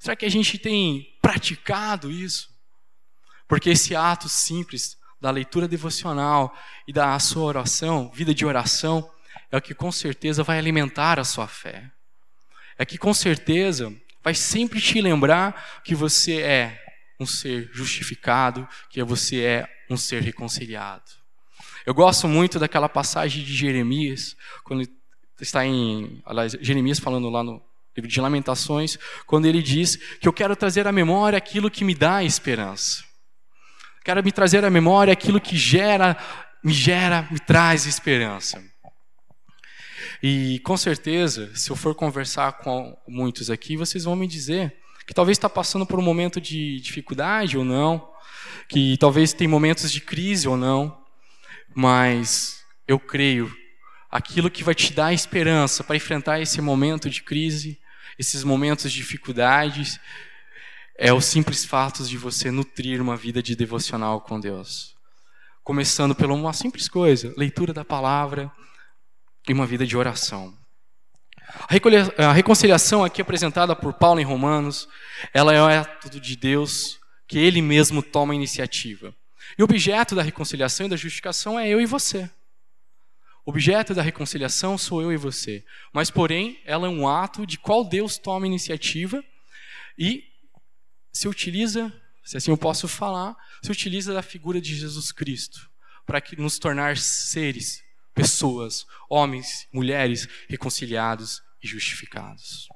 Será 0.00 0.16
que 0.16 0.26
a 0.26 0.30
gente 0.30 0.58
tem 0.58 1.16
praticado 1.22 2.10
isso? 2.10 2.48
Porque 3.46 3.70
esse 3.70 3.94
ato 3.94 4.28
simples 4.28 4.98
da 5.20 5.30
leitura 5.30 5.68
devocional 5.68 6.56
e 6.86 6.92
da 6.92 7.18
sua 7.20 7.44
oração, 7.44 8.10
vida 8.12 8.34
de 8.34 8.44
oração, 8.44 9.08
é 9.50 9.56
o 9.56 9.62
que 9.62 9.74
com 9.74 9.90
certeza 9.92 10.42
vai 10.42 10.58
alimentar 10.58 11.18
a 11.18 11.24
sua 11.24 11.46
fé. 11.46 11.90
É 12.76 12.84
que 12.84 12.98
com 12.98 13.14
certeza 13.14 13.94
vai 14.22 14.34
sempre 14.34 14.80
te 14.80 15.00
lembrar 15.00 15.80
que 15.84 15.94
você 15.94 16.40
é 16.42 16.87
um 17.18 17.26
ser 17.26 17.70
justificado, 17.72 18.68
que 18.90 19.02
você 19.02 19.40
é 19.42 19.68
um 19.90 19.96
ser 19.96 20.22
reconciliado. 20.22 21.04
Eu 21.84 21.94
gosto 21.94 22.28
muito 22.28 22.58
daquela 22.58 22.88
passagem 22.88 23.42
de 23.42 23.54
Jeremias, 23.54 24.36
quando 24.62 24.88
está 25.40 25.64
em 25.64 26.22
aliás, 26.24 26.56
Jeremias 26.60 26.98
falando 26.98 27.30
lá 27.30 27.42
no 27.42 27.62
livro 27.96 28.10
de 28.10 28.20
Lamentações, 28.20 28.98
quando 29.26 29.46
ele 29.46 29.62
diz 29.62 29.96
que 30.20 30.28
eu 30.28 30.32
quero 30.32 30.54
trazer 30.54 30.86
à 30.86 30.92
memória 30.92 31.36
aquilo 31.36 31.70
que 31.70 31.84
me 31.84 31.94
dá 31.94 32.22
esperança. 32.22 33.02
Quero 34.04 34.22
me 34.22 34.32
trazer 34.32 34.64
à 34.64 34.70
memória 34.70 35.12
aquilo 35.12 35.40
que 35.40 35.56
gera, 35.56 36.16
me 36.62 36.72
gera, 36.72 37.26
me 37.30 37.38
traz 37.38 37.86
esperança. 37.86 38.62
E 40.22 40.60
com 40.60 40.76
certeza, 40.76 41.54
se 41.54 41.70
eu 41.70 41.76
for 41.76 41.94
conversar 41.94 42.52
com 42.58 42.96
muitos 43.06 43.50
aqui, 43.50 43.76
vocês 43.76 44.04
vão 44.04 44.16
me 44.16 44.26
dizer 44.26 44.76
que 45.08 45.14
talvez 45.14 45.38
está 45.38 45.48
passando 45.48 45.86
por 45.86 45.98
um 45.98 46.02
momento 46.02 46.38
de 46.38 46.78
dificuldade 46.80 47.56
ou 47.56 47.64
não, 47.64 48.10
que 48.68 48.98
talvez 48.98 49.32
tem 49.32 49.48
momentos 49.48 49.90
de 49.90 50.02
crise 50.02 50.46
ou 50.46 50.54
não, 50.54 51.02
mas 51.74 52.62
eu 52.86 53.00
creio 53.00 53.50
aquilo 54.10 54.50
que 54.50 54.62
vai 54.62 54.74
te 54.74 54.92
dar 54.92 55.14
esperança 55.14 55.82
para 55.82 55.96
enfrentar 55.96 56.42
esse 56.42 56.60
momento 56.60 57.08
de 57.08 57.22
crise, 57.22 57.80
esses 58.18 58.44
momentos 58.44 58.92
de 58.92 58.98
dificuldades, 58.98 59.98
é 60.94 61.10
o 61.10 61.22
simples 61.22 61.64
fato 61.64 62.04
de 62.04 62.18
você 62.18 62.50
nutrir 62.50 63.00
uma 63.00 63.16
vida 63.16 63.42
de 63.42 63.56
devocional 63.56 64.20
com 64.20 64.38
Deus. 64.38 64.94
Começando 65.64 66.14
por 66.14 66.30
uma 66.30 66.52
simples 66.52 66.86
coisa, 66.86 67.32
leitura 67.34 67.72
da 67.72 67.84
palavra 67.84 68.52
e 69.48 69.54
uma 69.54 69.66
vida 69.66 69.86
de 69.86 69.96
oração. 69.96 70.54
A 72.16 72.32
reconciliação 72.32 73.04
aqui 73.04 73.22
apresentada 73.22 73.74
por 73.74 73.94
Paulo 73.94 74.20
em 74.20 74.24
Romanos, 74.24 74.88
ela 75.32 75.54
é 75.54 75.62
o 75.62 75.66
ato 75.66 76.20
de 76.20 76.36
Deus 76.36 76.98
que 77.26 77.38
ele 77.38 77.60
mesmo 77.60 78.02
toma 78.02 78.32
a 78.32 78.36
iniciativa. 78.36 79.14
E 79.58 79.62
o 79.62 79.64
objeto 79.64 80.14
da 80.14 80.22
reconciliação 80.22 80.86
e 80.86 80.88
da 80.88 80.96
justificação 80.96 81.58
é 81.58 81.68
eu 81.68 81.80
e 81.80 81.86
você. 81.86 82.30
O 83.44 83.50
objeto 83.50 83.94
da 83.94 84.02
reconciliação 84.02 84.76
sou 84.76 85.00
eu 85.00 85.10
e 85.10 85.16
você. 85.16 85.64
Mas, 85.92 86.10
porém, 86.10 86.60
ela 86.66 86.86
é 86.86 86.90
um 86.90 87.08
ato 87.08 87.46
de 87.46 87.58
qual 87.58 87.82
Deus 87.82 88.18
toma 88.18 88.44
a 88.44 88.46
iniciativa 88.46 89.24
e 89.98 90.24
se 91.12 91.26
utiliza, 91.26 91.92
se 92.22 92.36
assim 92.36 92.50
eu 92.50 92.58
posso 92.58 92.86
falar, 92.86 93.34
se 93.62 93.72
utiliza 93.72 94.12
da 94.12 94.22
figura 94.22 94.60
de 94.60 94.74
Jesus 94.74 95.10
Cristo 95.10 95.68
para 96.06 96.22
nos 96.36 96.58
tornar 96.58 96.96
seres, 96.98 97.82
pessoas, 98.18 98.84
homens, 99.08 99.68
mulheres 99.72 100.28
reconciliados 100.48 101.40
e 101.62 101.68
justificados. 101.68 102.68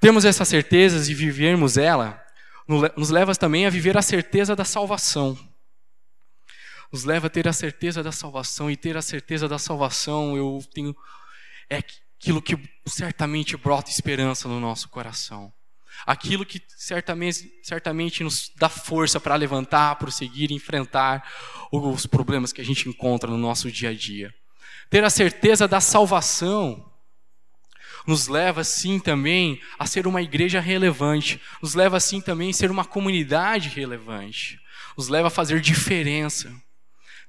Temos 0.00 0.24
essas 0.24 0.48
certezas 0.48 1.08
e 1.08 1.14
vivermos 1.14 1.76
ela 1.76 2.24
nos 2.96 3.08
leva 3.08 3.34
também 3.34 3.64
a 3.66 3.70
viver 3.70 3.96
a 3.96 4.02
certeza 4.02 4.54
da 4.54 4.64
salvação. 4.64 5.38
Nos 6.92 7.04
leva 7.04 7.26
a 7.26 7.30
ter 7.30 7.48
a 7.48 7.52
certeza 7.52 8.02
da 8.02 8.12
salvação 8.12 8.70
e 8.70 8.76
ter 8.76 8.96
a 8.96 9.02
certeza 9.02 9.48
da 9.48 9.58
salvação, 9.58 10.36
eu 10.36 10.62
tenho 10.72 10.94
é 11.70 11.78
aquilo 11.78 12.40
que 12.40 12.56
certamente 12.86 13.56
brota 13.56 13.90
esperança 13.90 14.48
no 14.48 14.60
nosso 14.60 14.88
coração. 14.88 15.52
Aquilo 16.06 16.44
que 16.44 16.62
certamente, 16.76 17.50
certamente 17.62 18.22
nos 18.22 18.50
dá 18.56 18.68
força 18.68 19.20
para 19.20 19.34
levantar, 19.34 19.96
prosseguir, 19.96 20.52
enfrentar 20.52 21.26
os 21.72 22.06
problemas 22.06 22.52
que 22.52 22.60
a 22.60 22.64
gente 22.64 22.88
encontra 22.88 23.30
no 23.30 23.38
nosso 23.38 23.70
dia 23.70 23.90
a 23.90 23.94
dia. 23.94 24.34
Ter 24.90 25.04
a 25.04 25.10
certeza 25.10 25.68
da 25.68 25.80
salvação 25.80 26.84
nos 28.06 28.26
leva 28.26 28.64
sim 28.64 28.98
também 28.98 29.60
a 29.78 29.86
ser 29.86 30.06
uma 30.06 30.22
igreja 30.22 30.60
relevante, 30.60 31.40
nos 31.60 31.74
leva 31.74 32.00
sim 32.00 32.20
também 32.20 32.50
a 32.50 32.54
ser 32.54 32.70
uma 32.70 32.84
comunidade 32.84 33.68
relevante, 33.68 34.58
nos 34.96 35.08
leva 35.08 35.28
a 35.28 35.30
fazer 35.30 35.60
diferença. 35.60 36.50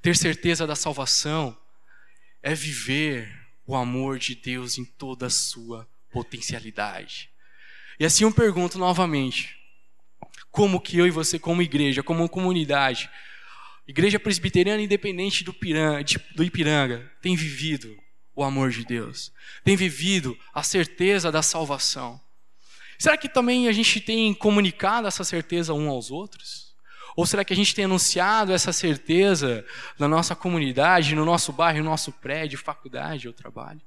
Ter 0.01 0.15
certeza 0.15 0.65
da 0.65 0.75
salvação 0.75 1.57
é 2.41 2.55
viver 2.55 3.29
o 3.65 3.75
amor 3.75 4.17
de 4.17 4.35
Deus 4.35 4.77
em 4.77 4.85
toda 4.85 5.25
a 5.25 5.29
sua 5.29 5.85
potencialidade. 6.09 7.28
E 7.99 8.05
assim 8.05 8.23
eu 8.23 8.31
pergunto 8.31 8.79
novamente: 8.79 9.55
como 10.49 10.79
que 10.79 10.97
eu 10.97 11.05
e 11.05 11.11
você, 11.11 11.37
como 11.37 11.61
igreja, 11.61 12.01
como 12.01 12.29
comunidade, 12.29 13.09
Igreja 13.89 14.19
Presbiteriana 14.19 14.83
Independente 14.83 15.43
do, 15.43 15.51
Piranga, 15.51 16.05
do 16.35 16.43
Ipiranga, 16.43 17.11
tem 17.23 17.35
vivido 17.35 17.97
o 18.35 18.43
amor 18.43 18.69
de 18.69 18.85
Deus, 18.85 19.33
tem 19.63 19.75
vivido 19.75 20.37
a 20.53 20.61
certeza 20.61 21.31
da 21.31 21.41
salvação. 21.41 22.21
Será 22.99 23.17
que 23.17 23.27
também 23.27 23.67
a 23.67 23.71
gente 23.71 23.99
tem 23.99 24.31
comunicado 24.31 25.07
essa 25.07 25.23
certeza 25.23 25.73
um 25.73 25.89
aos 25.89 26.11
outros? 26.11 26.75
Ou 27.15 27.25
será 27.25 27.43
que 27.43 27.51
a 27.51 27.55
gente 27.55 27.73
tem 27.73 27.85
anunciado 27.85 28.53
essa 28.53 28.71
certeza 28.71 29.65
na 29.97 30.07
nossa 30.07 30.35
comunidade, 30.35 31.15
no 31.15 31.25
nosso 31.25 31.51
bairro, 31.51 31.79
no 31.79 31.89
nosso 31.89 32.11
prédio, 32.11 32.59
faculdade 32.59 33.27
ou 33.27 33.33
trabalho? 33.33 33.81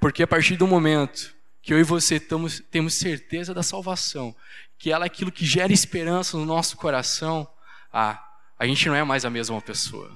Porque 0.00 0.24
a 0.24 0.26
partir 0.26 0.56
do 0.56 0.66
momento 0.66 1.32
que 1.62 1.72
eu 1.72 1.78
e 1.78 1.84
você 1.84 2.18
temos, 2.18 2.62
temos 2.70 2.94
certeza 2.94 3.52
da 3.52 3.62
salvação, 3.62 4.34
que 4.78 4.90
ela 4.90 5.04
é 5.04 5.08
aquilo 5.08 5.32
que 5.32 5.44
gera 5.44 5.72
esperança 5.72 6.36
no 6.36 6.46
nosso 6.46 6.76
coração, 6.76 7.48
ah, 7.92 8.22
a 8.58 8.66
gente 8.66 8.88
não 8.88 8.94
é 8.94 9.04
mais 9.04 9.24
a 9.24 9.30
mesma 9.30 9.60
pessoa. 9.60 10.10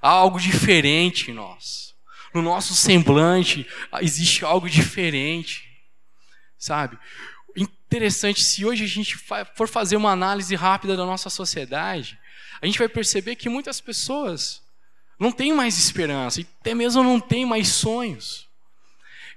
Há 0.00 0.08
algo 0.08 0.40
diferente 0.40 1.30
em 1.30 1.34
nós 1.34 1.92
no 2.32 2.40
nosso 2.40 2.74
semblante 2.74 3.66
existe 4.00 4.44
algo 4.44 4.68
diferente, 4.68 5.68
sabe? 6.58 6.98
Interessante, 7.56 8.42
se 8.42 8.64
hoje 8.64 8.84
a 8.84 8.88
gente 8.88 9.16
for 9.54 9.68
fazer 9.68 9.96
uma 9.96 10.12
análise 10.12 10.54
rápida 10.54 10.96
da 10.96 11.04
nossa 11.04 11.28
sociedade, 11.28 12.18
a 12.60 12.66
gente 12.66 12.78
vai 12.78 12.88
perceber 12.88 13.36
que 13.36 13.48
muitas 13.48 13.80
pessoas 13.80 14.62
não 15.18 15.30
têm 15.30 15.52
mais 15.52 15.78
esperança, 15.78 16.40
e 16.40 16.46
até 16.60 16.74
mesmo 16.74 17.02
não 17.02 17.20
têm 17.20 17.44
mais 17.44 17.68
sonhos. 17.68 18.48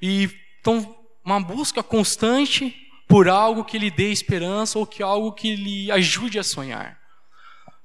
E 0.02 0.30
estão 0.58 0.98
uma 1.26 1.40
busca 1.40 1.82
constante 1.82 2.74
por 3.08 3.28
algo 3.28 3.66
que 3.66 3.80
lhe 3.80 3.90
dê 3.90 4.12
esperança 4.12 4.78
ou 4.78 4.86
que 4.86 5.02
algo 5.02 5.32
que 5.32 5.56
lhe 5.56 5.92
ajude 5.92 6.38
a 6.38 6.44
sonhar. 6.44 7.00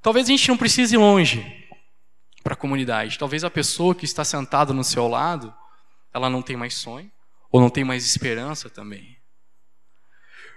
Talvez 0.02 0.26
a 0.26 0.30
gente 0.30 0.48
não 0.48 0.56
precise 0.56 0.94
ir 0.94 0.98
longe 0.98 1.66
para 2.42 2.52
a 2.52 2.56
comunidade. 2.56 3.18
Talvez 3.18 3.42
a 3.42 3.50
pessoa 3.50 3.94
que 3.94 4.04
está 4.04 4.24
sentada 4.24 4.72
no 4.72 4.84
seu 4.84 5.08
lado, 5.08 5.54
ela 6.12 6.28
não 6.28 6.42
tem 6.42 6.56
mais 6.56 6.74
sonho 6.74 7.10
ou 7.50 7.60
não 7.60 7.70
tem 7.70 7.82
mais 7.82 8.04
esperança 8.04 8.68
também. 8.68 9.16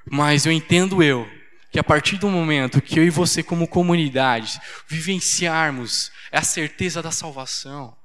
Mas 0.05 0.45
eu 0.45 0.51
entendo 0.51 1.01
eu 1.01 1.29
que 1.71 1.79
a 1.79 1.83
partir 1.83 2.17
do 2.17 2.29
momento 2.29 2.81
que 2.81 2.99
eu 2.99 3.03
e 3.03 3.09
você 3.09 3.41
como 3.41 3.67
comunidade 3.67 4.59
vivenciarmos 4.87 6.11
a 6.31 6.41
certeza 6.41 7.01
da 7.01 7.11
salvação, 7.11 7.95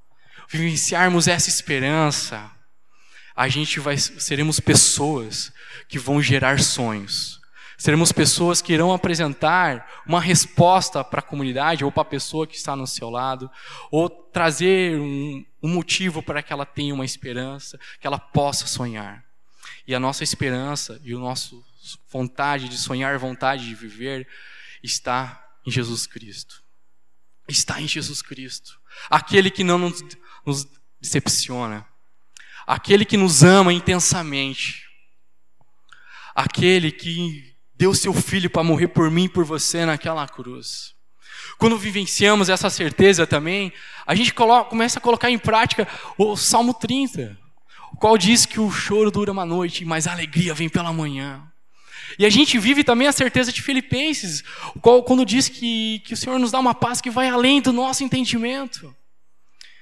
vivenciarmos 0.48 1.28
essa 1.28 1.48
esperança, 1.48 2.50
a 3.38 3.48
gente 3.48 3.78
vai 3.78 3.96
seremos 3.96 4.58
pessoas 4.60 5.52
que 5.88 5.98
vão 5.98 6.20
gerar 6.20 6.60
sonhos 6.60 7.38
Seremos 7.78 8.10
pessoas 8.10 8.60
que 8.60 8.72
irão 8.72 8.92
apresentar 8.92 10.02
uma 10.04 10.20
resposta 10.20 11.04
para 11.04 11.20
a 11.20 11.22
comunidade 11.22 11.84
ou 11.84 11.92
para 11.92 12.02
a 12.02 12.04
pessoa 12.04 12.44
que 12.44 12.56
está 12.56 12.74
no 12.74 12.88
seu 12.88 13.08
lado, 13.08 13.48
ou 13.88 14.10
trazer 14.10 14.98
um, 14.98 15.46
um 15.62 15.68
motivo 15.68 16.20
para 16.20 16.42
que 16.42 16.52
ela 16.52 16.66
tenha 16.66 16.92
uma 16.92 17.04
esperança, 17.04 17.78
que 18.00 18.06
ela 18.06 18.18
possa 18.18 18.66
sonhar. 18.66 19.24
E 19.86 19.94
a 19.94 20.00
nossa 20.00 20.24
esperança 20.24 21.00
e 21.04 21.14
o 21.14 21.20
nosso 21.20 21.64
vontade 22.10 22.68
de 22.68 22.76
sonhar, 22.76 23.16
vontade 23.16 23.68
de 23.68 23.76
viver, 23.76 24.26
está 24.82 25.40
em 25.64 25.70
Jesus 25.70 26.04
Cristo. 26.04 26.60
Está 27.46 27.80
em 27.80 27.86
Jesus 27.86 28.20
Cristo. 28.20 28.76
Aquele 29.08 29.52
que 29.52 29.62
não 29.62 29.78
nos, 29.78 30.02
nos 30.44 30.66
decepciona. 31.00 31.86
Aquele 32.68 33.06
que 33.06 33.16
nos 33.16 33.42
ama 33.42 33.72
intensamente. 33.72 34.84
Aquele 36.34 36.92
que 36.92 37.54
deu 37.74 37.94
seu 37.94 38.12
filho 38.12 38.50
para 38.50 38.62
morrer 38.62 38.88
por 38.88 39.10
mim 39.10 39.24
e 39.24 39.28
por 39.30 39.42
você 39.42 39.86
naquela 39.86 40.28
cruz. 40.28 40.92
Quando 41.56 41.78
vivenciamos 41.78 42.50
essa 42.50 42.68
certeza 42.68 43.26
também, 43.26 43.72
a 44.06 44.14
gente 44.14 44.34
coloca, 44.34 44.68
começa 44.68 44.98
a 44.98 45.02
colocar 45.02 45.30
em 45.30 45.38
prática 45.38 45.88
o 46.18 46.36
Salmo 46.36 46.74
30, 46.74 47.38
o 47.90 47.96
qual 47.96 48.18
diz 48.18 48.44
que 48.44 48.60
o 48.60 48.70
choro 48.70 49.10
dura 49.10 49.32
uma 49.32 49.46
noite, 49.46 49.86
mas 49.86 50.06
a 50.06 50.12
alegria 50.12 50.52
vem 50.52 50.68
pela 50.68 50.92
manhã. 50.92 51.42
E 52.18 52.26
a 52.26 52.30
gente 52.30 52.58
vive 52.58 52.84
também 52.84 53.08
a 53.08 53.12
certeza 53.12 53.50
de 53.50 53.62
Filipenses, 53.62 54.44
qual 54.82 55.02
quando 55.02 55.24
diz 55.24 55.48
que, 55.48 56.00
que 56.00 56.12
o 56.12 56.16
Senhor 56.18 56.38
nos 56.38 56.50
dá 56.50 56.58
uma 56.58 56.74
paz 56.74 57.00
que 57.00 57.08
vai 57.08 57.30
além 57.30 57.62
do 57.62 57.72
nosso 57.72 58.04
entendimento. 58.04 58.94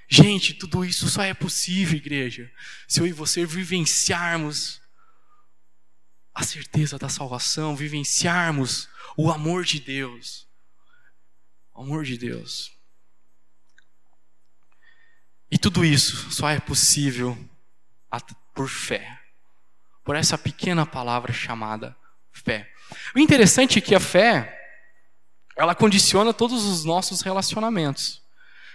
Gente, 0.08 0.54
tudo 0.54 0.84
isso 0.84 1.08
só 1.08 1.22
é 1.22 1.34
possível, 1.34 1.96
igreja, 1.96 2.50
se 2.86 3.00
eu 3.00 3.06
e 3.06 3.12
você 3.12 3.44
vivenciarmos 3.44 4.80
a 6.34 6.44
certeza 6.44 6.98
da 6.98 7.08
salvação, 7.08 7.74
vivenciarmos 7.74 8.88
o 9.16 9.30
amor 9.30 9.64
de 9.64 9.80
Deus. 9.80 10.46
O 11.74 11.80
amor 11.80 12.04
de 12.04 12.18
Deus. 12.18 12.72
E 15.50 15.58
tudo 15.58 15.84
isso 15.84 16.30
só 16.30 16.50
é 16.50 16.60
possível 16.60 17.36
por 18.54 18.68
fé. 18.68 19.20
Por 20.04 20.14
essa 20.14 20.36
pequena 20.36 20.86
palavra 20.86 21.32
chamada 21.32 21.96
fé. 22.32 22.70
O 23.14 23.18
interessante 23.18 23.78
é 23.78 23.82
que 23.82 23.94
a 23.94 24.00
fé, 24.00 24.54
ela 25.56 25.74
condiciona 25.74 26.32
todos 26.32 26.64
os 26.64 26.84
nossos 26.84 27.22
relacionamentos. 27.22 28.22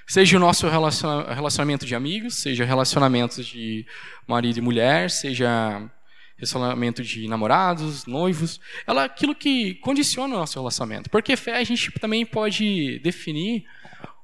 Seja 0.07 0.37
o 0.37 0.39
nosso 0.39 0.67
relacionamento 0.67 1.85
de 1.85 1.95
amigos, 1.95 2.35
seja 2.35 2.65
relacionamentos 2.65 3.45
de 3.45 3.85
marido 4.27 4.57
e 4.57 4.61
mulher, 4.61 5.09
seja 5.09 5.89
relacionamento 6.37 7.03
de 7.03 7.27
namorados, 7.27 8.05
noivos, 8.05 8.59
ela 8.87 9.03
é 9.03 9.05
aquilo 9.05 9.35
que 9.35 9.75
condiciona 9.75 10.35
o 10.35 10.39
nosso 10.39 10.59
relacionamento. 10.59 11.09
Porque 11.09 11.35
fé 11.35 11.57
a 11.57 11.63
gente 11.63 11.91
também 11.99 12.25
pode 12.25 12.99
definir, 12.99 13.65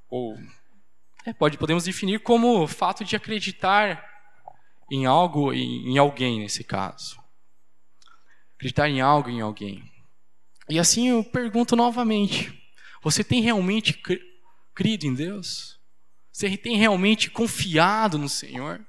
ou 0.09 0.35
é, 1.25 1.33
pode, 1.33 1.57
podemos 1.57 1.83
definir 1.83 2.19
como 2.19 2.63
o 2.63 2.67
fato 2.67 3.03
de 3.03 3.15
acreditar 3.15 4.03
em 4.89 5.05
algo, 5.05 5.53
em, 5.53 5.91
em 5.91 5.97
alguém 5.97 6.39
nesse 6.39 6.63
caso. 6.63 7.21
Acreditar 8.55 8.89
em 8.89 8.99
algo, 8.99 9.29
em 9.29 9.41
alguém. 9.41 9.83
E 10.69 10.79
assim 10.79 11.09
eu 11.09 11.23
pergunto 11.23 11.75
novamente: 11.75 12.51
você 13.03 13.23
tem 13.23 13.41
realmente 13.41 14.01
crido 14.77 15.07
em 15.07 15.13
Deus? 15.15 15.79
Você 16.31 16.55
tem 16.55 16.77
realmente 16.77 17.31
confiado 17.31 18.15
no 18.19 18.29
Senhor? 18.29 18.85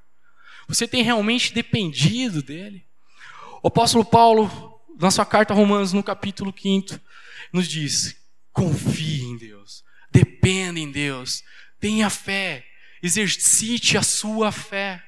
Você 0.68 0.87
tem 0.87 1.03
realmente 1.03 1.55
dependido 1.55 2.42
dele? 2.42 2.87
O 3.62 3.68
apóstolo 3.68 4.05
Paulo, 4.05 4.79
na 5.01 5.11
sua 5.11 5.24
carta 5.24 5.55
a 5.55 5.57
Romanos, 5.57 5.94
no 5.94 6.03
capítulo 6.03 6.55
5, 6.55 7.01
nos 7.55 7.66
diz: 7.66 8.14
confie 8.53 9.22
em 9.22 9.38
Deus, 9.38 9.83
dependa 10.12 10.79
em 10.79 10.92
Deus, 10.92 11.42
tenha 11.81 12.11
fé, 12.11 12.66
exercite 13.03 13.96
a 13.96 14.03
sua 14.03 14.53
fé. 14.53 15.03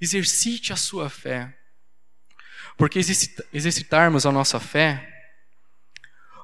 Exercite 0.00 0.72
a 0.72 0.76
sua 0.76 1.08
fé. 1.10 1.56
Porque 2.76 3.00
exercitarmos 3.52 4.26
a 4.26 4.30
nossa 4.32 4.60
fé 4.60 5.10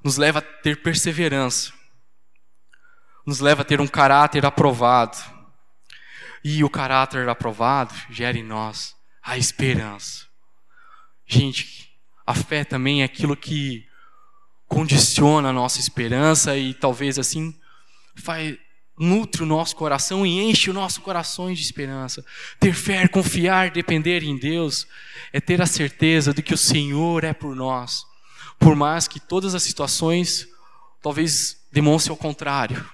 nos 0.03 0.17
leva 0.17 0.39
a 0.39 0.43
ter 0.43 0.83
perseverança, 0.83 1.73
nos 3.31 3.39
leva 3.39 3.63
a 3.63 3.65
ter 3.65 3.81
um 3.81 3.87
caráter 3.87 4.45
aprovado. 4.45 5.17
E 6.43 6.65
o 6.65 6.69
caráter 6.69 7.29
aprovado 7.29 7.95
gera 8.11 8.37
em 8.37 8.43
nós 8.43 8.97
a 9.23 9.39
esperança. 9.39 10.27
Gente, 11.29 11.93
a 12.27 12.35
fé 12.35 12.65
também 12.65 13.03
é 13.03 13.05
aquilo 13.05 13.37
que 13.37 13.87
condiciona 14.67 15.51
a 15.51 15.53
nossa 15.53 15.79
esperança 15.79 16.57
e 16.57 16.75
talvez 16.75 17.21
assim 17.21 17.57
faz, 18.17 18.59
nutre 18.99 19.45
o 19.45 19.47
nosso 19.47 19.77
coração 19.77 20.27
e 20.27 20.41
enche 20.51 20.69
o 20.69 20.75
nosso 20.75 21.01
coração 21.01 21.55
de 21.55 21.63
esperança. 21.63 22.25
Ter 22.59 22.73
fé, 22.73 23.07
confiar, 23.07 23.71
depender 23.71 24.25
em 24.25 24.37
Deus 24.37 24.89
é 25.33 25.41
ter 25.41 25.63
a 25.63 25.67
certeza 25.67 26.35
de 26.35 26.43
que 26.43 26.55
o 26.55 26.59
Senhor 26.59 27.23
é 27.23 27.33
por 27.33 27.55
nós, 27.55 28.05
por 28.59 28.75
mais 28.75 29.07
que 29.07 29.21
todas 29.21 29.55
as 29.55 29.63
situações 29.63 30.49
talvez 31.01 31.57
demonstrem 31.71 32.13
o 32.13 32.17
contrário. 32.17 32.91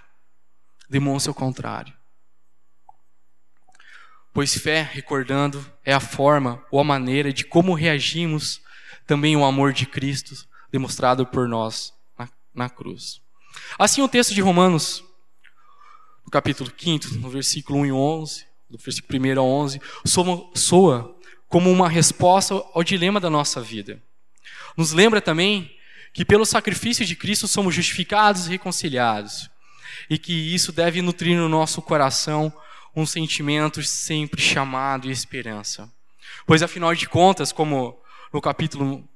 Demonstrem 0.88 1.32
o 1.32 1.34
contrário. 1.34 1.94
Pois 4.32 4.56
fé, 4.56 4.82
recordando, 4.82 5.64
é 5.84 5.92
a 5.92 6.00
forma 6.00 6.62
ou 6.70 6.78
a 6.78 6.84
maneira 6.84 7.32
de 7.32 7.44
como 7.44 7.74
reagimos 7.74 8.60
também 9.06 9.36
o 9.36 9.44
amor 9.44 9.72
de 9.72 9.86
Cristo 9.86 10.46
demonstrado 10.70 11.24
por 11.24 11.48
nós 11.48 11.94
na, 12.18 12.28
na 12.54 12.68
cruz. 12.68 13.20
Assim, 13.78 14.02
o 14.02 14.08
texto 14.08 14.34
de 14.34 14.40
Romanos, 14.40 15.02
no 16.24 16.30
capítulo 16.30 16.70
5, 16.76 17.14
no 17.14 17.30
versículo 17.30 17.78
1 17.78 17.86
e 17.86 17.92
11, 17.92 18.46
do 18.68 18.78
versículo 18.78 19.18
1 19.18 19.40
a 19.40 19.42
11, 19.42 19.80
soa, 20.04 20.50
soa 20.54 21.16
como 21.48 21.70
uma 21.70 21.88
resposta 21.88 22.54
ao 22.74 22.84
dilema 22.84 23.20
da 23.20 23.30
nossa 23.30 23.60
vida. 23.60 24.02
Nos 24.76 24.92
lembra 24.92 25.20
também 25.20 25.74
que 26.12 26.24
pelo 26.24 26.44
sacrifício 26.44 27.04
de 27.04 27.16
Cristo 27.16 27.46
somos 27.48 27.74
justificados 27.74 28.46
e 28.46 28.50
reconciliados, 28.50 29.48
e 30.08 30.18
que 30.18 30.32
isso 30.32 30.72
deve 30.72 31.02
nutrir 31.02 31.36
no 31.36 31.48
nosso 31.48 31.82
coração 31.82 32.52
um 32.94 33.04
sentimento 33.04 33.82
sempre 33.82 34.40
chamado 34.40 35.06
e 35.06 35.10
esperança. 35.10 35.92
Pois 36.46 36.62
afinal 36.62 36.94
de 36.94 37.08
contas, 37.08 37.52
como 37.52 37.98
no 38.32 38.40
capítulo 38.40 39.06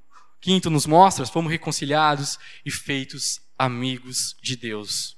5 0.42 0.68
nos 0.70 0.86
mostra, 0.86 1.24
fomos 1.26 1.50
reconciliados 1.50 2.38
e 2.64 2.70
feitos 2.70 3.40
amigos 3.58 4.36
de 4.42 4.56
Deus. 4.56 5.16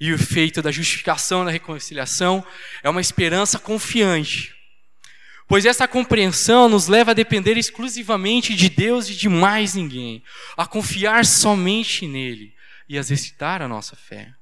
E 0.00 0.12
o 0.12 0.18
feito 0.18 0.62
da 0.62 0.72
justificação, 0.72 1.44
da 1.44 1.50
reconciliação, 1.50 2.44
é 2.82 2.90
uma 2.90 3.00
esperança 3.00 3.58
confiante. 3.58 4.54
Pois 5.46 5.66
essa 5.66 5.86
compreensão 5.86 6.68
nos 6.68 6.88
leva 6.88 7.10
a 7.10 7.14
depender 7.14 7.56
exclusivamente 7.56 8.54
de 8.54 8.68
Deus 8.68 9.08
e 9.08 9.14
de 9.14 9.28
mais 9.28 9.74
ninguém, 9.74 10.22
a 10.56 10.66
confiar 10.66 11.26
somente 11.26 12.06
nele 12.06 12.54
e 12.88 12.96
a 12.96 13.00
exercitar 13.00 13.60
a 13.60 13.68
nossa 13.68 13.94
fé. 13.94 14.32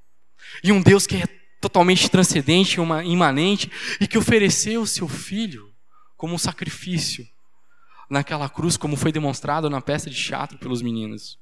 E 0.62 0.72
um 0.72 0.82
Deus 0.82 1.06
que 1.06 1.16
é 1.16 1.26
totalmente 1.60 2.08
transcendente, 2.08 2.78
imanente, 3.04 3.70
e 4.00 4.06
que 4.08 4.18
ofereceu 4.18 4.82
o 4.82 4.86
seu 4.86 5.06
filho 5.06 5.72
como 6.16 6.34
um 6.34 6.38
sacrifício 6.38 7.28
naquela 8.08 8.48
cruz, 8.48 8.76
como 8.76 8.96
foi 8.96 9.12
demonstrado 9.12 9.70
na 9.70 9.80
peça 9.80 10.10
de 10.10 10.16
teatro 10.16 10.58
pelos 10.58 10.82
meninos. 10.82 11.38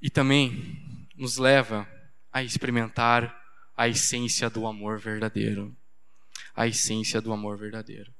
E 0.00 0.08
também 0.08 1.06
nos 1.16 1.36
leva 1.36 1.86
a 2.32 2.42
experimentar 2.42 3.36
a 3.76 3.88
essência 3.88 4.48
do 4.48 4.66
amor 4.66 4.98
verdadeiro. 4.98 5.76
A 6.54 6.66
essência 6.66 7.20
do 7.20 7.32
amor 7.32 7.58
verdadeiro. 7.58 8.12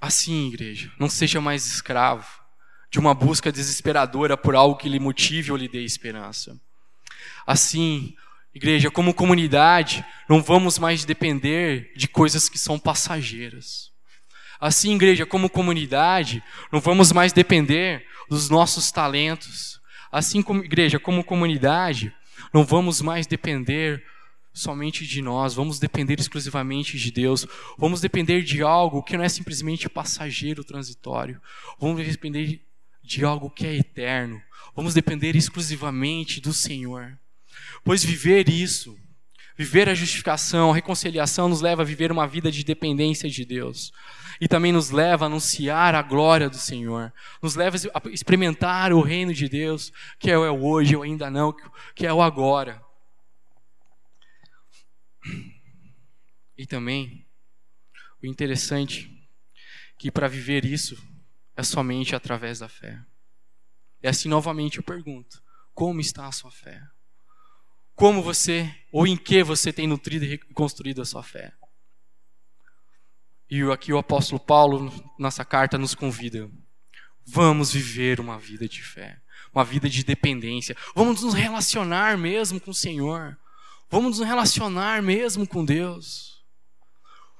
Assim, 0.00 0.48
igreja, 0.48 0.92
não 0.98 1.08
seja 1.08 1.40
mais 1.40 1.66
escravo 1.66 2.45
de 2.90 2.98
uma 2.98 3.14
busca 3.14 3.52
desesperadora 3.52 4.36
por 4.36 4.54
algo 4.54 4.76
que 4.76 4.88
lhe 4.88 4.98
motive 4.98 5.50
ou 5.50 5.56
lhe 5.56 5.68
dê 5.68 5.82
esperança. 5.82 6.58
Assim, 7.46 8.14
igreja, 8.54 8.90
como 8.90 9.14
comunidade, 9.14 10.04
não 10.28 10.42
vamos 10.42 10.78
mais 10.78 11.04
depender 11.04 11.92
de 11.96 12.08
coisas 12.08 12.48
que 12.48 12.58
são 12.58 12.78
passageiras. 12.78 13.90
Assim, 14.60 14.94
igreja, 14.94 15.26
como 15.26 15.50
comunidade, 15.50 16.42
não 16.72 16.80
vamos 16.80 17.12
mais 17.12 17.32
depender 17.32 18.06
dos 18.28 18.48
nossos 18.48 18.90
talentos. 18.90 19.80
Assim 20.10 20.42
como 20.42 20.64
igreja, 20.64 20.98
como 20.98 21.22
comunidade, 21.22 22.14
não 22.52 22.64
vamos 22.64 23.00
mais 23.02 23.26
depender 23.26 24.02
somente 24.56 25.06
de 25.06 25.20
nós, 25.20 25.52
vamos 25.54 25.78
depender 25.78 26.18
exclusivamente 26.18 26.98
de 26.98 27.12
Deus. 27.12 27.46
Vamos 27.76 28.00
depender 28.00 28.42
de 28.42 28.62
algo 28.62 29.02
que 29.02 29.16
não 29.16 29.24
é 29.24 29.28
simplesmente 29.28 29.88
passageiro, 29.88 30.64
transitório. 30.64 31.40
Vamos 31.78 32.04
depender 32.06 32.65
de 33.06 33.24
algo 33.24 33.48
que 33.48 33.66
é 33.66 33.76
eterno. 33.76 34.42
Vamos 34.74 34.92
depender 34.92 35.36
exclusivamente 35.36 36.40
do 36.40 36.52
Senhor. 36.52 37.18
Pois 37.84 38.04
viver 38.04 38.48
isso, 38.48 38.98
viver 39.56 39.88
a 39.88 39.94
justificação, 39.94 40.72
a 40.72 40.74
reconciliação, 40.74 41.48
nos 41.48 41.60
leva 41.60 41.82
a 41.82 41.84
viver 41.84 42.10
uma 42.10 42.26
vida 42.26 42.50
de 42.50 42.64
dependência 42.64 43.30
de 43.30 43.44
Deus. 43.44 43.92
E 44.40 44.48
também 44.48 44.72
nos 44.72 44.90
leva 44.90 45.24
a 45.24 45.28
anunciar 45.28 45.94
a 45.94 46.02
glória 46.02 46.50
do 46.50 46.58
Senhor. 46.58 47.12
Nos 47.40 47.54
leva 47.54 47.78
a 47.94 48.08
experimentar 48.10 48.92
o 48.92 49.00
reino 49.00 49.32
de 49.32 49.48
Deus, 49.48 49.92
que 50.18 50.30
é 50.30 50.36
o 50.36 50.62
hoje, 50.62 50.94
ou 50.96 51.02
ainda 51.02 51.30
não, 51.30 51.54
que 51.94 52.06
é 52.06 52.12
o 52.12 52.20
agora. 52.20 52.82
E 56.58 56.66
também, 56.66 57.24
o 58.22 58.26
interessante, 58.26 59.10
que 59.98 60.10
para 60.10 60.28
viver 60.28 60.64
isso, 60.64 60.96
é 61.56 61.62
somente 61.62 62.14
através 62.14 62.58
da 62.58 62.68
fé. 62.68 63.00
E 64.02 64.06
assim, 64.06 64.28
novamente, 64.28 64.78
eu 64.78 64.84
pergunto: 64.84 65.42
como 65.74 66.00
está 66.00 66.26
a 66.26 66.32
sua 66.32 66.50
fé? 66.50 66.80
Como 67.94 68.22
você, 68.22 68.72
ou 68.92 69.06
em 69.06 69.16
que 69.16 69.42
você 69.42 69.72
tem 69.72 69.86
nutrido 69.86 70.24
e 70.24 70.38
construído 70.52 71.00
a 71.00 71.06
sua 71.06 71.22
fé? 71.22 71.54
E 73.48 73.62
aqui 73.70 73.92
o 73.92 73.98
apóstolo 73.98 74.38
Paulo, 74.38 74.92
nessa 75.18 75.44
carta, 75.44 75.78
nos 75.78 75.94
convida. 75.94 76.50
Vamos 77.24 77.72
viver 77.72 78.20
uma 78.20 78.38
vida 78.38 78.68
de 78.68 78.82
fé, 78.82 79.20
uma 79.52 79.64
vida 79.64 79.88
de 79.88 80.04
dependência. 80.04 80.76
Vamos 80.94 81.22
nos 81.22 81.32
relacionar 81.32 82.18
mesmo 82.18 82.60
com 82.60 82.70
o 82.70 82.74
Senhor. 82.74 83.38
Vamos 83.88 84.18
nos 84.18 84.26
relacionar 84.26 85.00
mesmo 85.02 85.46
com 85.46 85.64
Deus. 85.64 86.44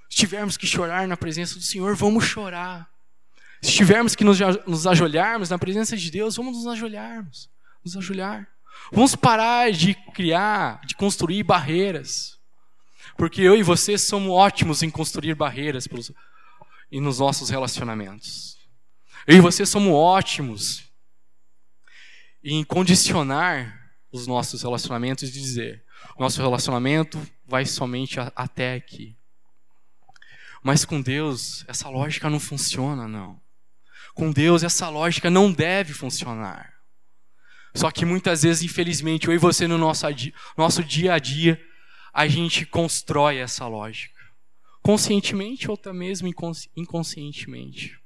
Se 0.09 0.19
tivermos 0.19 0.57
que 0.57 0.67
chorar 0.67 1.07
na 1.07 1.17
presença 1.17 1.57
do 1.57 1.61
Senhor, 1.63 1.95
vamos 1.95 2.25
chorar. 2.25 2.89
Se 3.67 3.73
tivermos 3.73 4.15
que 4.15 4.23
nos, 4.23 4.39
nos 4.65 4.87
ajoelharmos 4.87 5.51
na 5.51 5.59
presença 5.59 5.97
de 5.97 6.09
Deus, 6.09 6.37
vamos 6.37 6.57
nos 6.57 6.69
ajoelharmos, 6.69 7.51
nos 7.85 7.97
ajoelhar. 7.97 8.47
Vamos 8.93 9.17
parar 9.17 9.73
de 9.73 9.93
criar, 10.15 10.81
de 10.87 10.95
construir 10.95 11.43
barreiras. 11.43 12.39
Porque 13.19 13.43
eu 13.43 13.57
e 13.57 13.65
você 13.65 13.99
somos 13.99 14.31
ótimos 14.31 14.85
em 14.85 14.91
construir 14.91 15.35
barreiras 15.35 15.89
pelos, 15.89 16.13
e 16.93 17.01
nos 17.01 17.19
nossos 17.19 17.51
relacionamentos. 17.51 18.57
Eu 19.27 19.39
e 19.39 19.41
você 19.41 19.67
somos 19.67 19.93
ótimos 19.93 20.85
em 22.45 22.63
condicionar 22.63 23.91
os 24.13 24.29
nossos 24.29 24.63
relacionamentos 24.63 25.29
e 25.29 25.33
dizer: 25.33 25.85
nosso 26.17 26.41
relacionamento 26.41 27.21
vai 27.45 27.67
somente 27.67 28.21
a, 28.21 28.33
até 28.37 28.77
aqui. 28.77 29.19
Mas 30.63 30.85
com 30.85 31.03
Deus, 31.03 31.65
essa 31.67 31.89
lógica 31.89 32.31
não 32.31 32.39
funciona, 32.39 33.09
não. 33.09 33.45
Com 34.17 34.33
Deus, 34.33 34.63
essa 34.63 34.89
lógica 34.89 35.29
não 35.29 35.53
deve 35.53 35.93
funcionar. 35.93 36.73
Só 37.75 37.91
que 37.91 38.07
muitas 38.07 38.45
vezes, 38.45 38.63
infelizmente, 38.63 39.29
eu 39.29 39.35
e 39.35 39.39
você 39.39 39.69
no 39.69 39.77
nosso, 39.77 40.07
nosso 40.57 40.83
dia 40.83 41.13
a 41.13 41.19
dia, 41.19 41.63
a 42.15 42.27
gente 42.27 42.65
constrói 42.65 43.37
essa 43.37 43.67
lógica. 43.67 44.19
Conscientemente 44.83 45.69
ou 45.71 45.75
até 45.75 45.93
mesmo 45.93 46.33
inconscientemente. 46.75 47.99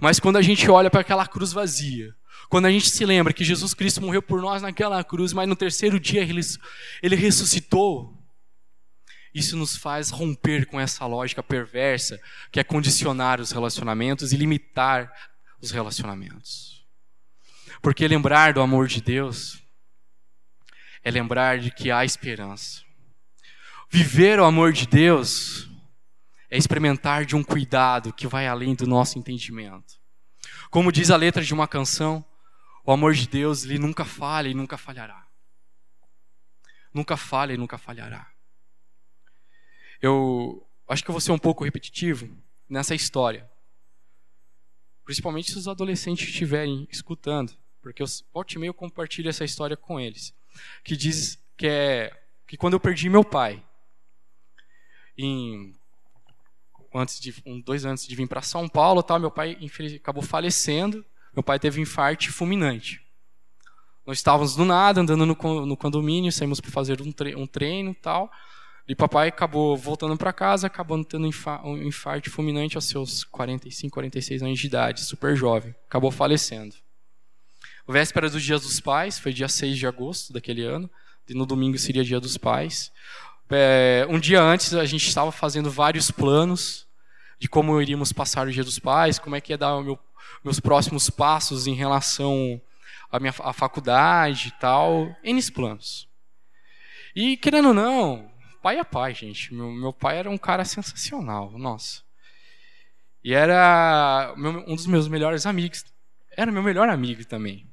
Mas 0.00 0.18
quando 0.18 0.38
a 0.38 0.42
gente 0.42 0.70
olha 0.70 0.90
para 0.90 1.02
aquela 1.02 1.26
cruz 1.26 1.52
vazia, 1.52 2.14
quando 2.48 2.64
a 2.64 2.70
gente 2.70 2.88
se 2.88 3.04
lembra 3.04 3.34
que 3.34 3.44
Jesus 3.44 3.74
Cristo 3.74 4.00
morreu 4.00 4.22
por 4.22 4.40
nós 4.40 4.62
naquela 4.62 5.04
cruz, 5.04 5.34
mas 5.34 5.46
no 5.46 5.54
terceiro 5.54 6.00
dia 6.00 6.22
ele, 6.22 6.40
ele 7.02 7.14
ressuscitou, 7.14 8.23
isso 9.34 9.56
nos 9.56 9.76
faz 9.76 10.10
romper 10.10 10.64
com 10.64 10.80
essa 10.80 11.04
lógica 11.06 11.42
perversa 11.42 12.20
que 12.52 12.60
é 12.60 12.64
condicionar 12.64 13.40
os 13.40 13.50
relacionamentos 13.50 14.32
e 14.32 14.36
limitar 14.36 15.12
os 15.60 15.72
relacionamentos. 15.72 16.86
Porque 17.82 18.06
lembrar 18.06 18.52
do 18.52 18.60
amor 18.60 18.86
de 18.86 19.00
Deus 19.00 19.60
é 21.02 21.10
lembrar 21.10 21.58
de 21.58 21.70
que 21.70 21.90
há 21.90 22.04
esperança. 22.04 22.82
Viver 23.90 24.38
o 24.38 24.44
amor 24.44 24.72
de 24.72 24.86
Deus 24.86 25.68
é 26.48 26.56
experimentar 26.56 27.24
de 27.24 27.34
um 27.34 27.42
cuidado 27.42 28.12
que 28.12 28.28
vai 28.28 28.46
além 28.46 28.74
do 28.74 28.86
nosso 28.86 29.18
entendimento. 29.18 29.94
Como 30.70 30.92
diz 30.92 31.10
a 31.10 31.16
letra 31.16 31.42
de 31.42 31.52
uma 31.52 31.66
canção, 31.66 32.24
o 32.84 32.92
amor 32.92 33.14
de 33.14 33.26
Deus 33.26 33.64
ele 33.64 33.78
nunca 33.78 34.04
falha 34.04 34.48
e 34.48 34.54
nunca 34.54 34.78
falhará. 34.78 35.26
Nunca 36.92 37.16
falha 37.16 37.52
e 37.52 37.56
nunca 37.56 37.76
falhará. 37.76 38.33
Eu 40.04 40.62
acho 40.86 41.02
que 41.02 41.08
eu 41.08 41.14
vou 41.14 41.20
ser 41.20 41.32
um 41.32 41.38
pouco 41.38 41.64
repetitivo 41.64 42.28
nessa 42.68 42.94
história. 42.94 43.50
Principalmente 45.02 45.50
se 45.50 45.56
os 45.56 45.66
adolescentes 45.66 46.28
estiverem 46.28 46.86
escutando, 46.90 47.54
porque 47.80 48.02
eu 48.02 48.06
volte 48.30 48.56
e 48.56 48.58
meio 48.58 48.74
compartilho 48.74 49.30
essa 49.30 49.46
história 49.46 49.78
com 49.78 49.98
eles, 49.98 50.34
que 50.84 50.94
diz 50.94 51.42
que 51.56 51.66
é 51.66 52.22
que 52.46 52.54
quando 52.54 52.74
eu 52.74 52.80
perdi 52.80 53.08
meu 53.08 53.24
pai, 53.24 53.64
em 55.16 55.74
antes 56.94 57.18
de 57.18 57.34
um, 57.46 57.58
dois 57.62 57.86
anos 57.86 58.06
de 58.06 58.14
vir 58.14 58.28
para 58.28 58.42
São 58.42 58.68
Paulo, 58.68 59.02
tal, 59.02 59.18
meu 59.18 59.30
pai 59.30 59.56
acabou 59.96 60.22
falecendo. 60.22 61.02
Meu 61.34 61.42
pai 61.42 61.58
teve 61.58 61.80
um 61.80 61.82
infarto 61.82 62.30
fulminante. 62.30 63.00
Nós 64.06 64.18
estávamos 64.18 64.54
do 64.54 64.66
nada 64.66 65.00
andando 65.00 65.24
no, 65.24 65.64
no 65.66 65.76
condomínio, 65.78 66.30
saímos 66.30 66.60
para 66.60 66.70
fazer 66.70 67.00
um, 67.00 67.10
tre 67.10 67.34
um 67.34 67.46
treino, 67.46 67.94
tal. 67.94 68.30
E 68.86 68.94
papai 68.94 69.28
acabou 69.28 69.76
voltando 69.76 70.16
para 70.16 70.32
casa, 70.32 70.66
acabou 70.66 71.02
tendo 71.04 71.26
um 71.64 71.76
infarto 71.82 72.30
fulminante 72.30 72.76
aos 72.76 72.84
seus 72.84 73.24
45, 73.24 73.92
46 73.92 74.42
anos 74.42 74.58
de 74.58 74.66
idade, 74.66 75.00
super 75.00 75.34
jovem. 75.34 75.74
Acabou 75.86 76.10
falecendo. 76.10 76.74
Véspera 77.88 78.28
dos 78.28 78.42
Dias 78.42 78.62
dos 78.62 78.80
Pais, 78.80 79.18
foi 79.18 79.32
dia 79.32 79.48
6 79.48 79.78
de 79.78 79.86
agosto 79.86 80.32
daquele 80.32 80.64
ano, 80.64 80.90
e 81.28 81.34
no 81.34 81.46
domingo 81.46 81.78
seria 81.78 82.04
Dia 82.04 82.20
dos 82.20 82.36
Pais. 82.36 82.92
É, 83.50 84.06
um 84.08 84.18
dia 84.18 84.42
antes 84.42 84.74
a 84.74 84.84
gente 84.84 85.06
estava 85.06 85.30
fazendo 85.30 85.70
vários 85.70 86.10
planos 86.10 86.86
de 87.38 87.48
como 87.48 87.80
iríamos 87.80 88.12
passar 88.12 88.46
o 88.46 88.52
Dia 88.52 88.64
dos 88.64 88.78
Pais, 88.78 89.18
como 89.18 89.36
é 89.36 89.40
que 89.40 89.52
ia 89.52 89.58
dar 89.58 89.80
meu, 89.82 89.98
meus 90.42 90.60
próximos 90.60 91.08
passos 91.08 91.66
em 91.66 91.74
relação 91.74 92.60
à 93.10 93.18
minha 93.18 93.34
à 93.40 93.52
faculdade 93.52 94.48
e 94.48 94.60
tal, 94.60 95.14
N 95.22 95.50
planos. 95.50 96.08
E 97.14 97.36
querendo 97.36 97.68
ou 97.68 97.74
não, 97.74 98.30
pai 98.64 98.78
é 98.78 98.84
pai, 98.84 99.12
gente. 99.12 99.52
Meu, 99.52 99.70
meu 99.70 99.92
pai 99.92 100.16
era 100.16 100.30
um 100.30 100.38
cara 100.38 100.64
sensacional, 100.64 101.50
nossa. 101.58 102.02
E 103.22 103.34
era 103.34 104.32
meu, 104.38 104.64
um 104.66 104.74
dos 104.74 104.86
meus 104.86 105.06
melhores 105.06 105.44
amigos. 105.44 105.84
Era 106.34 106.50
meu 106.50 106.62
melhor 106.62 106.88
amigo 106.88 107.22
também. 107.26 107.70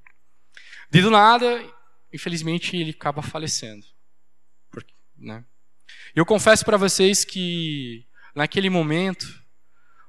De 0.89 1.01
do 1.01 1.09
nada, 1.09 1.63
infelizmente, 2.11 2.75
ele 2.75 2.91
acaba 2.91 3.21
falecendo. 3.21 3.85
Porque, 4.69 4.93
né? 5.17 5.45
Eu 6.13 6.25
confesso 6.25 6.65
para 6.65 6.75
vocês 6.75 7.23
que 7.23 8.05
naquele 8.35 8.69
momento, 8.69 9.25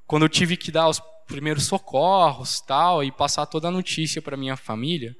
quando 0.05 0.25
eu 0.25 0.29
tive 0.29 0.57
que 0.57 0.73
dar 0.73 0.88
os 0.88 1.01
primeiros 1.29 1.64
socorros, 1.64 2.61
tal, 2.61 3.05
e 3.05 3.12
passar 3.12 3.47
toda 3.47 3.68
a 3.68 3.71
notícia 3.71 4.21
para 4.21 4.37
minha 4.37 4.57
família, 4.57 5.14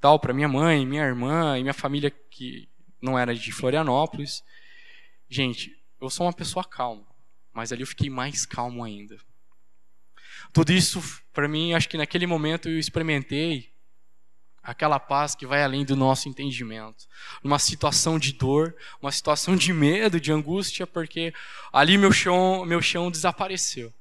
tal, 0.00 0.20
para 0.20 0.32
minha 0.32 0.48
mãe, 0.48 0.86
minha 0.86 1.02
irmã 1.02 1.58
e 1.58 1.62
minha 1.62 1.74
família 1.74 2.08
que 2.30 2.68
não 3.04 3.18
era 3.18 3.34
de 3.34 3.52
Florianópolis. 3.52 4.42
Gente, 5.28 5.70
eu 6.00 6.08
sou 6.08 6.26
uma 6.26 6.32
pessoa 6.32 6.64
calma, 6.64 7.06
mas 7.52 7.70
ali 7.70 7.82
eu 7.82 7.86
fiquei 7.86 8.08
mais 8.08 8.46
calmo 8.46 8.82
ainda. 8.82 9.16
Tudo 10.52 10.72
isso, 10.72 11.02
para 11.32 11.46
mim, 11.46 11.74
acho 11.74 11.88
que 11.88 11.98
naquele 11.98 12.26
momento 12.26 12.68
eu 12.68 12.78
experimentei 12.78 13.72
aquela 14.62 14.98
paz 14.98 15.34
que 15.34 15.46
vai 15.46 15.62
além 15.62 15.84
do 15.84 15.94
nosso 15.94 16.28
entendimento. 16.28 17.06
Numa 17.42 17.58
situação 17.58 18.18
de 18.18 18.32
dor, 18.32 18.74
uma 19.02 19.12
situação 19.12 19.54
de 19.54 19.72
medo, 19.72 20.18
de 20.18 20.32
angústia, 20.32 20.86
porque 20.86 21.34
ali 21.70 21.98
meu 21.98 22.10
chão, 22.10 22.64
meu 22.64 22.80
chão 22.80 23.10
desapareceu. 23.10 23.92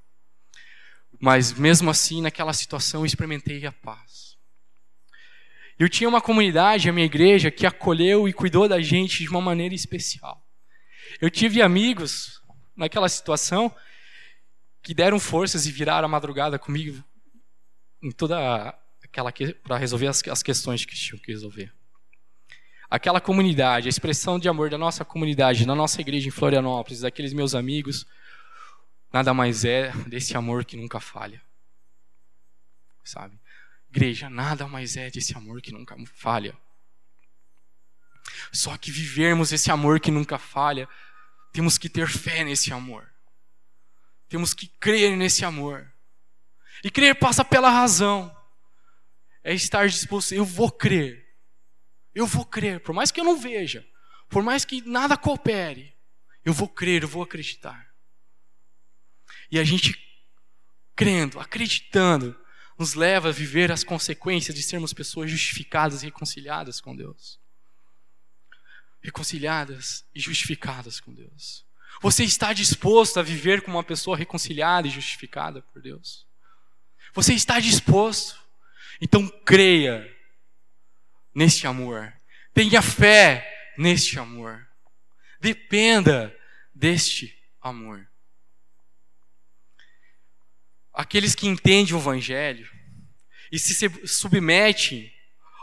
Mas 1.19 1.51
mesmo 1.51 1.89
assim, 1.89 2.21
naquela 2.21 2.53
situação, 2.53 3.01
eu 3.01 3.05
experimentei 3.05 3.65
a 3.65 3.71
paz. 3.71 4.22
Eu 5.83 5.89
tinha 5.89 6.07
uma 6.07 6.21
comunidade, 6.21 6.87
a 6.87 6.93
minha 6.93 7.05
igreja, 7.05 7.51
que 7.51 7.65
acolheu 7.65 8.25
e 8.25 8.31
cuidou 8.31 8.69
da 8.69 8.79
gente 8.79 9.21
de 9.21 9.29
uma 9.29 9.41
maneira 9.41 9.75
especial. 9.75 10.41
Eu 11.19 11.29
tive 11.29 11.61
amigos 11.61 12.41
naquela 12.73 13.09
situação 13.09 13.69
que 14.81 14.93
deram 14.93 15.19
forças 15.19 15.65
e 15.65 15.71
viraram 15.73 16.05
a 16.05 16.09
madrugada 16.09 16.57
comigo 16.57 17.03
em 18.01 18.11
toda 18.11 18.73
aquela 19.03 19.29
para 19.61 19.75
resolver 19.75 20.07
as, 20.07 20.25
as 20.25 20.41
questões 20.41 20.85
que 20.85 20.95
tinham 20.95 21.21
que 21.21 21.33
resolver. 21.33 21.73
Aquela 22.89 23.19
comunidade, 23.19 23.89
a 23.89 23.89
expressão 23.89 24.39
de 24.39 24.47
amor 24.47 24.69
da 24.69 24.77
nossa 24.77 25.03
comunidade, 25.03 25.65
da 25.65 25.75
nossa 25.75 25.99
igreja 25.99 26.29
em 26.29 26.31
Florianópolis, 26.31 27.01
daqueles 27.01 27.33
meus 27.33 27.53
amigos, 27.53 28.05
nada 29.11 29.33
mais 29.33 29.65
é 29.65 29.91
desse 30.07 30.37
amor 30.37 30.63
que 30.63 30.77
nunca 30.77 31.01
falha. 31.01 31.41
Sabe? 33.03 33.37
Igreja, 33.95 34.27
nada 34.27 34.67
mais 34.67 34.97
é 34.97 35.11
desse 35.11 35.37
amor 35.37 35.61
que 35.61 35.71
nunca 35.71 35.95
falha. 36.15 36.57
Só 38.51 38.75
que 38.75 38.89
vivermos 38.89 39.51
esse 39.51 39.69
amor 39.69 39.99
que 39.99 40.09
nunca 40.09 40.39
falha, 40.39 40.89
temos 41.51 41.77
que 41.77 41.87
ter 41.87 42.07
fé 42.07 42.43
nesse 42.43 42.73
amor. 42.73 43.07
Temos 44.27 44.51
que 44.51 44.65
crer 44.65 45.15
nesse 45.15 45.45
amor. 45.45 45.93
E 46.83 46.89
crer 46.89 47.13
passa 47.13 47.45
pela 47.45 47.69
razão 47.69 48.35
é 49.43 49.53
estar 49.53 49.87
disposto, 49.87 50.33
eu 50.33 50.43
vou 50.43 50.71
crer. 50.71 51.23
Eu 52.15 52.25
vou 52.25 52.45
crer, 52.45 52.79
por 52.79 52.95
mais 52.95 53.11
que 53.11 53.19
eu 53.19 53.23
não 53.23 53.37
veja, 53.37 53.87
por 54.27 54.41
mais 54.41 54.65
que 54.65 54.81
nada 54.81 55.15
coopere, 55.15 55.95
eu 56.43 56.51
vou 56.51 56.67
crer, 56.67 57.03
eu 57.03 57.07
vou 57.07 57.21
acreditar. 57.21 57.93
E 59.51 59.59
a 59.59 59.63
gente 59.63 59.95
crendo, 60.95 61.39
acreditando, 61.39 62.42
nos 62.77 62.93
leva 62.93 63.29
a 63.29 63.31
viver 63.31 63.71
as 63.71 63.83
consequências 63.83 64.55
de 64.55 64.63
sermos 64.63 64.93
pessoas 64.93 65.29
justificadas 65.29 66.01
e 66.01 66.05
reconciliadas 66.05 66.81
com 66.81 66.95
Deus. 66.95 67.39
Reconciliadas 69.01 70.05
e 70.13 70.19
justificadas 70.19 70.99
com 70.99 71.13
Deus. 71.13 71.65
Você 72.01 72.23
está 72.23 72.53
disposto 72.53 73.19
a 73.19 73.23
viver 73.23 73.61
como 73.61 73.77
uma 73.77 73.83
pessoa 73.83 74.17
reconciliada 74.17 74.87
e 74.87 74.91
justificada 74.91 75.61
por 75.61 75.81
Deus? 75.81 76.25
Você 77.13 77.33
está 77.33 77.59
disposto? 77.59 78.41
Então 78.99 79.27
creia 79.45 80.09
neste 81.33 81.67
amor. 81.67 82.13
Tenha 82.53 82.81
fé 82.81 83.73
neste 83.77 84.19
amor. 84.19 84.67
Dependa 85.39 86.35
deste 86.73 87.37
amor. 87.61 88.07
Aqueles 90.93 91.33
que 91.33 91.47
entendem 91.47 91.95
o 91.95 91.97
Evangelho 91.97 92.69
e 93.51 93.57
se 93.57 93.73
submetem 94.07 95.11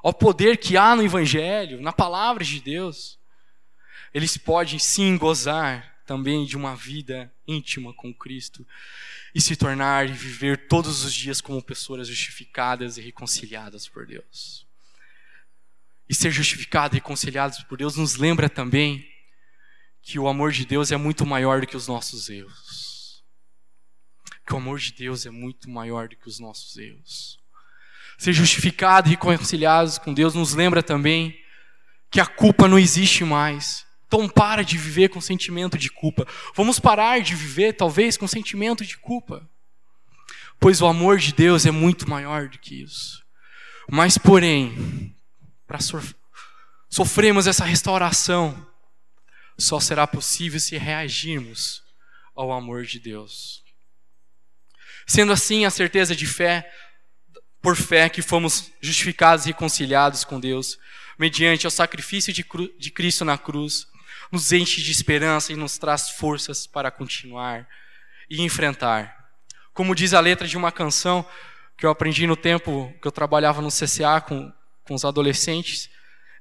ao 0.02 0.12
poder 0.12 0.56
que 0.56 0.76
há 0.76 0.96
no 0.96 1.04
Evangelho, 1.04 1.80
na 1.80 1.92
palavra 1.92 2.44
de 2.44 2.60
Deus, 2.60 3.18
eles 4.12 4.36
podem 4.36 4.78
sim 4.78 5.16
gozar 5.16 6.02
também 6.04 6.44
de 6.44 6.56
uma 6.56 6.74
vida 6.74 7.32
íntima 7.46 7.94
com 7.94 8.12
Cristo 8.12 8.66
e 9.32 9.40
se 9.40 9.54
tornar 9.54 10.08
e 10.08 10.12
viver 10.12 10.66
todos 10.66 11.04
os 11.04 11.14
dias 11.14 11.40
como 11.40 11.62
pessoas 11.62 12.08
justificadas 12.08 12.98
e 12.98 13.00
reconciliadas 13.00 13.86
por 13.86 14.06
Deus. 14.06 14.66
E 16.08 16.14
ser 16.14 16.32
justificados 16.32 16.96
e 16.96 17.00
reconciliados 17.00 17.62
por 17.62 17.78
Deus 17.78 17.94
nos 17.94 18.16
lembra 18.16 18.48
também 18.48 19.08
que 20.02 20.18
o 20.18 20.26
amor 20.26 20.50
de 20.50 20.64
Deus 20.64 20.90
é 20.90 20.96
muito 20.96 21.24
maior 21.24 21.60
do 21.60 21.66
que 21.68 21.76
os 21.76 21.86
nossos 21.86 22.28
erros. 22.28 22.89
Que 24.50 24.54
o 24.54 24.58
amor 24.58 24.80
de 24.80 24.92
Deus 24.92 25.24
é 25.24 25.30
muito 25.30 25.70
maior 25.70 26.08
do 26.08 26.16
que 26.16 26.26
os 26.26 26.40
nossos 26.40 26.76
erros. 26.76 27.38
Ser 28.18 28.32
justificado 28.32 29.06
e 29.06 29.12
reconciliados 29.12 29.96
com 29.96 30.12
Deus 30.12 30.34
nos 30.34 30.54
lembra 30.54 30.82
também 30.82 31.38
que 32.10 32.20
a 32.20 32.26
culpa 32.26 32.66
não 32.66 32.76
existe 32.76 33.24
mais 33.24 33.86
então 34.10 34.28
para 34.28 34.64
de 34.64 34.76
viver 34.76 35.08
com 35.08 35.20
sentimento 35.20 35.78
de 35.78 35.88
culpa. 35.88 36.26
Vamos 36.56 36.80
parar 36.80 37.20
de 37.20 37.32
viver, 37.36 37.74
talvez, 37.74 38.16
com 38.16 38.26
sentimento 38.26 38.84
de 38.84 38.98
culpa. 38.98 39.48
Pois 40.58 40.82
o 40.82 40.86
amor 40.86 41.18
de 41.18 41.32
Deus 41.32 41.64
é 41.64 41.70
muito 41.70 42.10
maior 42.10 42.48
do 42.48 42.58
que 42.58 42.82
isso. 42.82 43.24
Mas, 43.88 44.18
porém, 44.18 45.14
para 45.64 45.78
sofrermos 46.88 47.46
essa 47.46 47.64
restauração, 47.64 48.66
só 49.56 49.78
será 49.78 50.08
possível 50.08 50.58
se 50.58 50.76
reagirmos 50.76 51.80
ao 52.34 52.50
amor 52.50 52.84
de 52.84 52.98
Deus. 52.98 53.62
Sendo 55.10 55.32
assim, 55.32 55.64
a 55.64 55.70
certeza 55.70 56.14
de 56.14 56.24
fé, 56.24 56.72
por 57.60 57.74
fé 57.74 58.08
que 58.08 58.22
fomos 58.22 58.70
justificados 58.80 59.44
e 59.44 59.48
reconciliados 59.48 60.22
com 60.22 60.38
Deus, 60.38 60.78
mediante 61.18 61.66
o 61.66 61.70
sacrifício 61.70 62.32
de, 62.32 62.46
de 62.78 62.90
Cristo 62.92 63.24
na 63.24 63.36
cruz, 63.36 63.88
nos 64.30 64.52
enche 64.52 64.80
de 64.80 64.92
esperança 64.92 65.52
e 65.52 65.56
nos 65.56 65.78
traz 65.78 66.10
forças 66.10 66.64
para 66.64 66.92
continuar 66.92 67.66
e 68.30 68.40
enfrentar. 68.40 69.12
Como 69.74 69.96
diz 69.96 70.14
a 70.14 70.20
letra 70.20 70.46
de 70.46 70.56
uma 70.56 70.70
canção 70.70 71.26
que 71.76 71.84
eu 71.84 71.90
aprendi 71.90 72.24
no 72.24 72.36
tempo 72.36 72.94
que 73.02 73.08
eu 73.08 73.10
trabalhava 73.10 73.60
no 73.60 73.68
CCA 73.68 74.20
com, 74.20 74.52
com 74.84 74.94
os 74.94 75.04
adolescentes, 75.04 75.90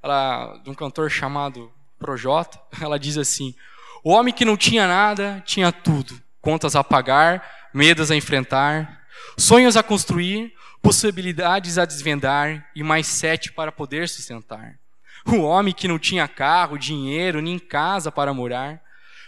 ela, 0.04 0.56
de 0.64 0.70
um 0.70 0.76
cantor 0.76 1.10
chamado 1.10 1.74
Projota, 1.98 2.62
ela 2.80 3.00
diz 3.00 3.18
assim: 3.18 3.56
O 4.04 4.12
homem 4.12 4.32
que 4.32 4.46
não 4.46 4.56
tinha 4.56 4.88
nada, 4.88 5.42
tinha 5.44 5.72
tudo, 5.72 6.22
contas 6.40 6.76
a 6.76 6.84
pagar, 6.84 7.59
medos 7.74 8.12
a 8.12 8.16
enfrentar, 8.16 9.06
sonhos 9.38 9.78
a 9.78 9.84
construir, 9.84 10.54
possibilidades 10.82 11.78
a 11.78 11.86
desvendar 11.86 12.70
e 12.76 12.84
mais 12.84 13.08
sete 13.08 13.52
para 13.52 13.72
poder 13.72 14.08
sustentar. 14.08 14.80
O 15.26 15.42
homem 15.42 15.74
que 15.74 15.88
não 15.88 16.00
tinha 16.00 16.28
carro, 16.28 16.78
dinheiro, 16.78 17.42
nem 17.42 17.60
casa 17.60 18.12
para 18.12 18.34
morar, 18.34 18.82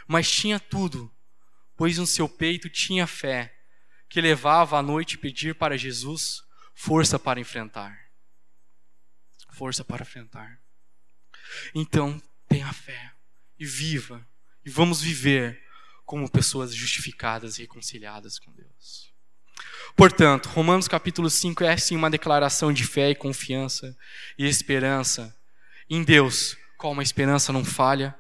mas 0.08 0.30
tinha 0.30 0.60
tudo, 0.60 1.12
pois 1.75 1.97
no 1.97 2.08
seu 2.08 2.27
peito 2.27 2.69
tinha 2.69 3.06
fé, 3.06 3.54
que 4.10 4.21
levava 4.21 4.77
à 4.77 4.81
noite 4.81 5.17
pedir 5.17 5.56
para 5.56 5.77
Jesus 5.77 6.44
força 6.73 7.19
para 7.19 7.39
enfrentar. 7.39 7.98
Força 9.52 9.83
para 9.83 10.04
enfrentar. 10.04 10.60
Então, 11.75 12.21
tenha 12.48 12.71
fé 12.73 13.12
e 13.60 13.65
viva, 13.65 14.25
e 14.65 14.69
vamos 14.69 15.02
viver 15.02 15.62
como 16.12 16.29
pessoas 16.29 16.75
justificadas 16.75 17.57
e 17.57 17.62
reconciliadas 17.62 18.37
com 18.37 18.51
Deus. 18.51 19.13
Portanto, 19.95 20.49
Romanos 20.49 20.85
capítulo 20.85 21.29
5 21.29 21.63
é 21.63 21.77
sim 21.77 21.95
uma 21.95 22.09
declaração 22.09 22.73
de 22.73 22.83
fé 22.83 23.12
e 23.12 23.15
confiança 23.15 23.95
e 24.37 24.45
esperança 24.45 25.33
em 25.89 26.03
Deus, 26.03 26.57
qual 26.77 26.91
uma 26.91 27.01
esperança 27.01 27.53
não 27.53 27.63
falha, 27.63 28.13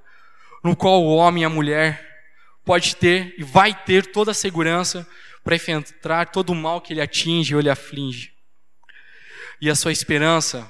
no 0.63 0.73
qual 0.73 1.03
o 1.03 1.13
homem 1.13 1.43
e 1.43 1.45
a 1.45 1.49
mulher 1.49 2.23
pode 2.63 2.95
ter 2.95 3.35
e 3.37 3.43
vai 3.43 3.73
ter 3.83 4.05
toda 4.05 4.31
a 4.31 4.33
segurança 4.33 5.05
para 5.43 5.57
enfrentar 5.57 6.27
todo 6.27 6.51
o 6.51 6.55
mal 6.55 6.79
que 6.79 6.93
ele 6.93 7.01
atinge 7.01 7.53
ou 7.53 7.59
lhe 7.59 7.69
aflige. 7.69 8.31
E 9.59 9.69
a 9.69 9.75
sua 9.75 9.91
esperança 9.91 10.65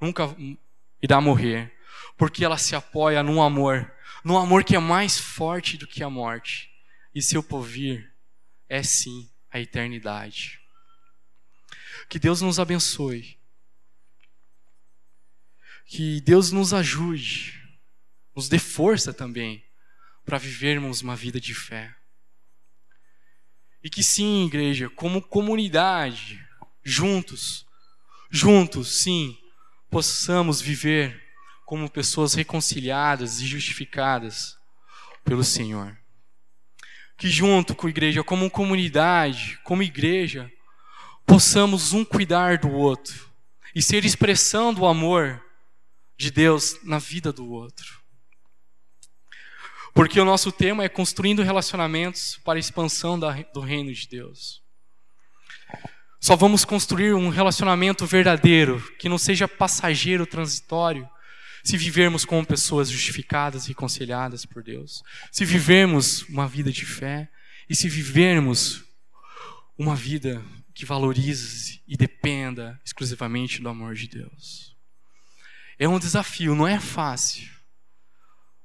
nunca 0.00 0.34
irá 1.00 1.20
morrer. 1.20 1.72
porque 2.16 2.44
ela 2.44 2.58
se 2.58 2.74
apoia 2.74 3.22
num 3.22 3.40
amor, 3.40 3.92
num 4.26 4.36
amor 4.36 4.64
que 4.64 4.74
é 4.74 4.78
mais 4.80 5.20
forte 5.20 5.76
do 5.76 5.86
que 5.86 6.02
a 6.02 6.10
morte. 6.10 6.68
E 7.14 7.22
seu 7.22 7.44
porvir 7.44 8.12
é 8.68 8.82
sim 8.82 9.30
a 9.48 9.60
eternidade. 9.60 10.60
Que 12.08 12.18
Deus 12.18 12.40
nos 12.40 12.58
abençoe. 12.58 13.38
Que 15.84 16.20
Deus 16.20 16.50
nos 16.50 16.74
ajude, 16.74 17.62
nos 18.34 18.48
dê 18.48 18.58
força 18.58 19.14
também 19.14 19.64
para 20.24 20.38
vivermos 20.38 21.02
uma 21.02 21.14
vida 21.14 21.40
de 21.40 21.54
fé. 21.54 21.94
E 23.80 23.88
que 23.88 24.02
sim, 24.02 24.46
igreja, 24.46 24.90
como 24.90 25.22
comunidade, 25.22 26.44
juntos, 26.82 27.64
juntos, 28.28 29.02
sim, 29.02 29.38
possamos 29.88 30.60
viver 30.60 31.25
como 31.66 31.90
pessoas 31.90 32.32
reconciliadas 32.32 33.40
e 33.40 33.46
justificadas 33.46 34.56
pelo 35.24 35.42
Senhor. 35.42 35.98
Que 37.18 37.28
junto 37.28 37.74
com 37.74 37.88
a 37.88 37.90
igreja, 37.90 38.22
como 38.22 38.48
comunidade, 38.48 39.58
como 39.64 39.82
igreja, 39.82 40.50
possamos 41.26 41.92
um 41.92 42.04
cuidar 42.04 42.58
do 42.58 42.70
outro 42.70 43.28
e 43.74 43.82
ser 43.82 44.04
expressão 44.04 44.72
do 44.72 44.86
amor 44.86 45.42
de 46.16 46.30
Deus 46.30 46.78
na 46.84 47.00
vida 47.00 47.32
do 47.32 47.50
outro. 47.50 48.00
Porque 49.92 50.20
o 50.20 50.24
nosso 50.24 50.52
tema 50.52 50.84
é 50.84 50.88
construindo 50.88 51.42
relacionamentos 51.42 52.38
para 52.44 52.58
a 52.58 52.60
expansão 52.60 53.18
do 53.18 53.60
reino 53.60 53.92
de 53.92 54.06
Deus. 54.06 54.62
Só 56.20 56.36
vamos 56.36 56.64
construir 56.64 57.12
um 57.12 57.28
relacionamento 57.28 58.06
verdadeiro, 58.06 58.80
que 58.98 59.08
não 59.08 59.18
seja 59.18 59.48
passageiro, 59.48 60.26
transitório, 60.26 61.08
se 61.66 61.76
vivermos 61.76 62.24
como 62.24 62.46
pessoas 62.46 62.88
justificadas 62.88 63.64
e 63.64 63.68
reconciliadas 63.70 64.46
por 64.46 64.62
Deus, 64.62 65.02
se 65.32 65.44
vivermos 65.44 66.22
uma 66.28 66.46
vida 66.46 66.70
de 66.70 66.86
fé 66.86 67.28
e 67.68 67.74
se 67.74 67.88
vivermos 67.88 68.84
uma 69.76 69.96
vida 69.96 70.40
que 70.72 70.84
valorize 70.84 71.82
e 71.84 71.96
dependa 71.96 72.80
exclusivamente 72.84 73.60
do 73.60 73.68
amor 73.68 73.96
de 73.96 74.06
Deus. 74.06 74.76
É 75.76 75.88
um 75.88 75.98
desafio, 75.98 76.54
não 76.54 76.68
é 76.68 76.78
fácil, 76.78 77.50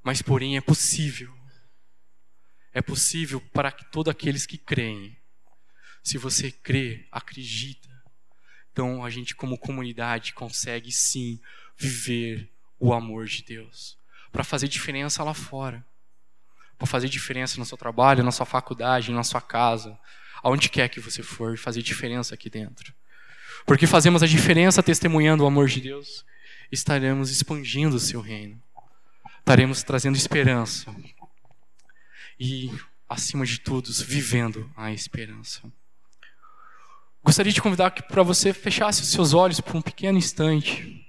mas 0.03 0.21
porém 0.21 0.55
é 0.55 0.61
possível. 0.61 1.35
É 2.71 2.83
possível 2.83 3.41
para 3.51 3.71
todos 3.71 4.11
aqueles 4.11 4.45
que 4.45 4.59
creem. 4.59 5.17
Se 6.03 6.19
você 6.19 6.51
crê, 6.51 7.07
acredita, 7.11 7.89
então 8.71 9.03
a 9.03 9.09
gente, 9.09 9.35
como 9.35 9.57
comunidade, 9.57 10.33
consegue 10.33 10.91
sim 10.91 11.41
viver 11.75 12.50
o 12.82 12.93
amor 12.93 13.27
de 13.27 13.43
Deus, 13.43 13.95
para 14.32 14.43
fazer 14.43 14.67
diferença 14.67 15.23
lá 15.23 15.36
fora, 15.36 15.86
para 16.79 16.88
fazer 16.88 17.07
diferença 17.07 17.59
no 17.59 17.65
seu 17.65 17.77
trabalho, 17.77 18.23
na 18.23 18.32
sua 18.32 18.45
faculdade, 18.45 19.11
na 19.11 19.23
sua 19.23 19.39
casa, 19.39 19.97
aonde 20.41 20.67
quer 20.67 20.89
que 20.89 20.99
você 20.99 21.21
for, 21.21 21.55
fazer 21.59 21.84
diferença 21.84 22.34
aqui 22.34 22.49
dentro. 22.49 22.91
Porque 23.67 23.86
fazemos 23.86 24.23
a 24.23 24.27
diferença 24.27 24.82
testemunhando 24.82 25.43
o 25.43 25.45
amor 25.47 25.67
de 25.67 25.79
Deus, 25.79 26.25
estaremos 26.71 27.29
expandindo 27.29 27.97
o 27.97 27.99
seu 27.99 28.19
reino, 28.19 28.59
estaremos 29.38 29.84
trazendo 29.84 30.17
esperança 30.17 30.93
e, 32.39 32.71
acima 33.07 33.45
de 33.45 33.59
tudo, 33.59 33.93
vivendo 33.93 34.71
a 34.75 34.91
esperança. 34.91 35.61
Gostaria 37.23 37.53
de 37.53 37.61
convidar 37.61 37.91
para 37.91 38.23
você 38.23 38.51
fechasse 38.51 39.03
os 39.03 39.09
seus 39.09 39.36
olhos 39.36 39.61
por 39.61 39.75
um 39.75 39.82
pequeno 39.84 40.17
instante. 40.17 41.00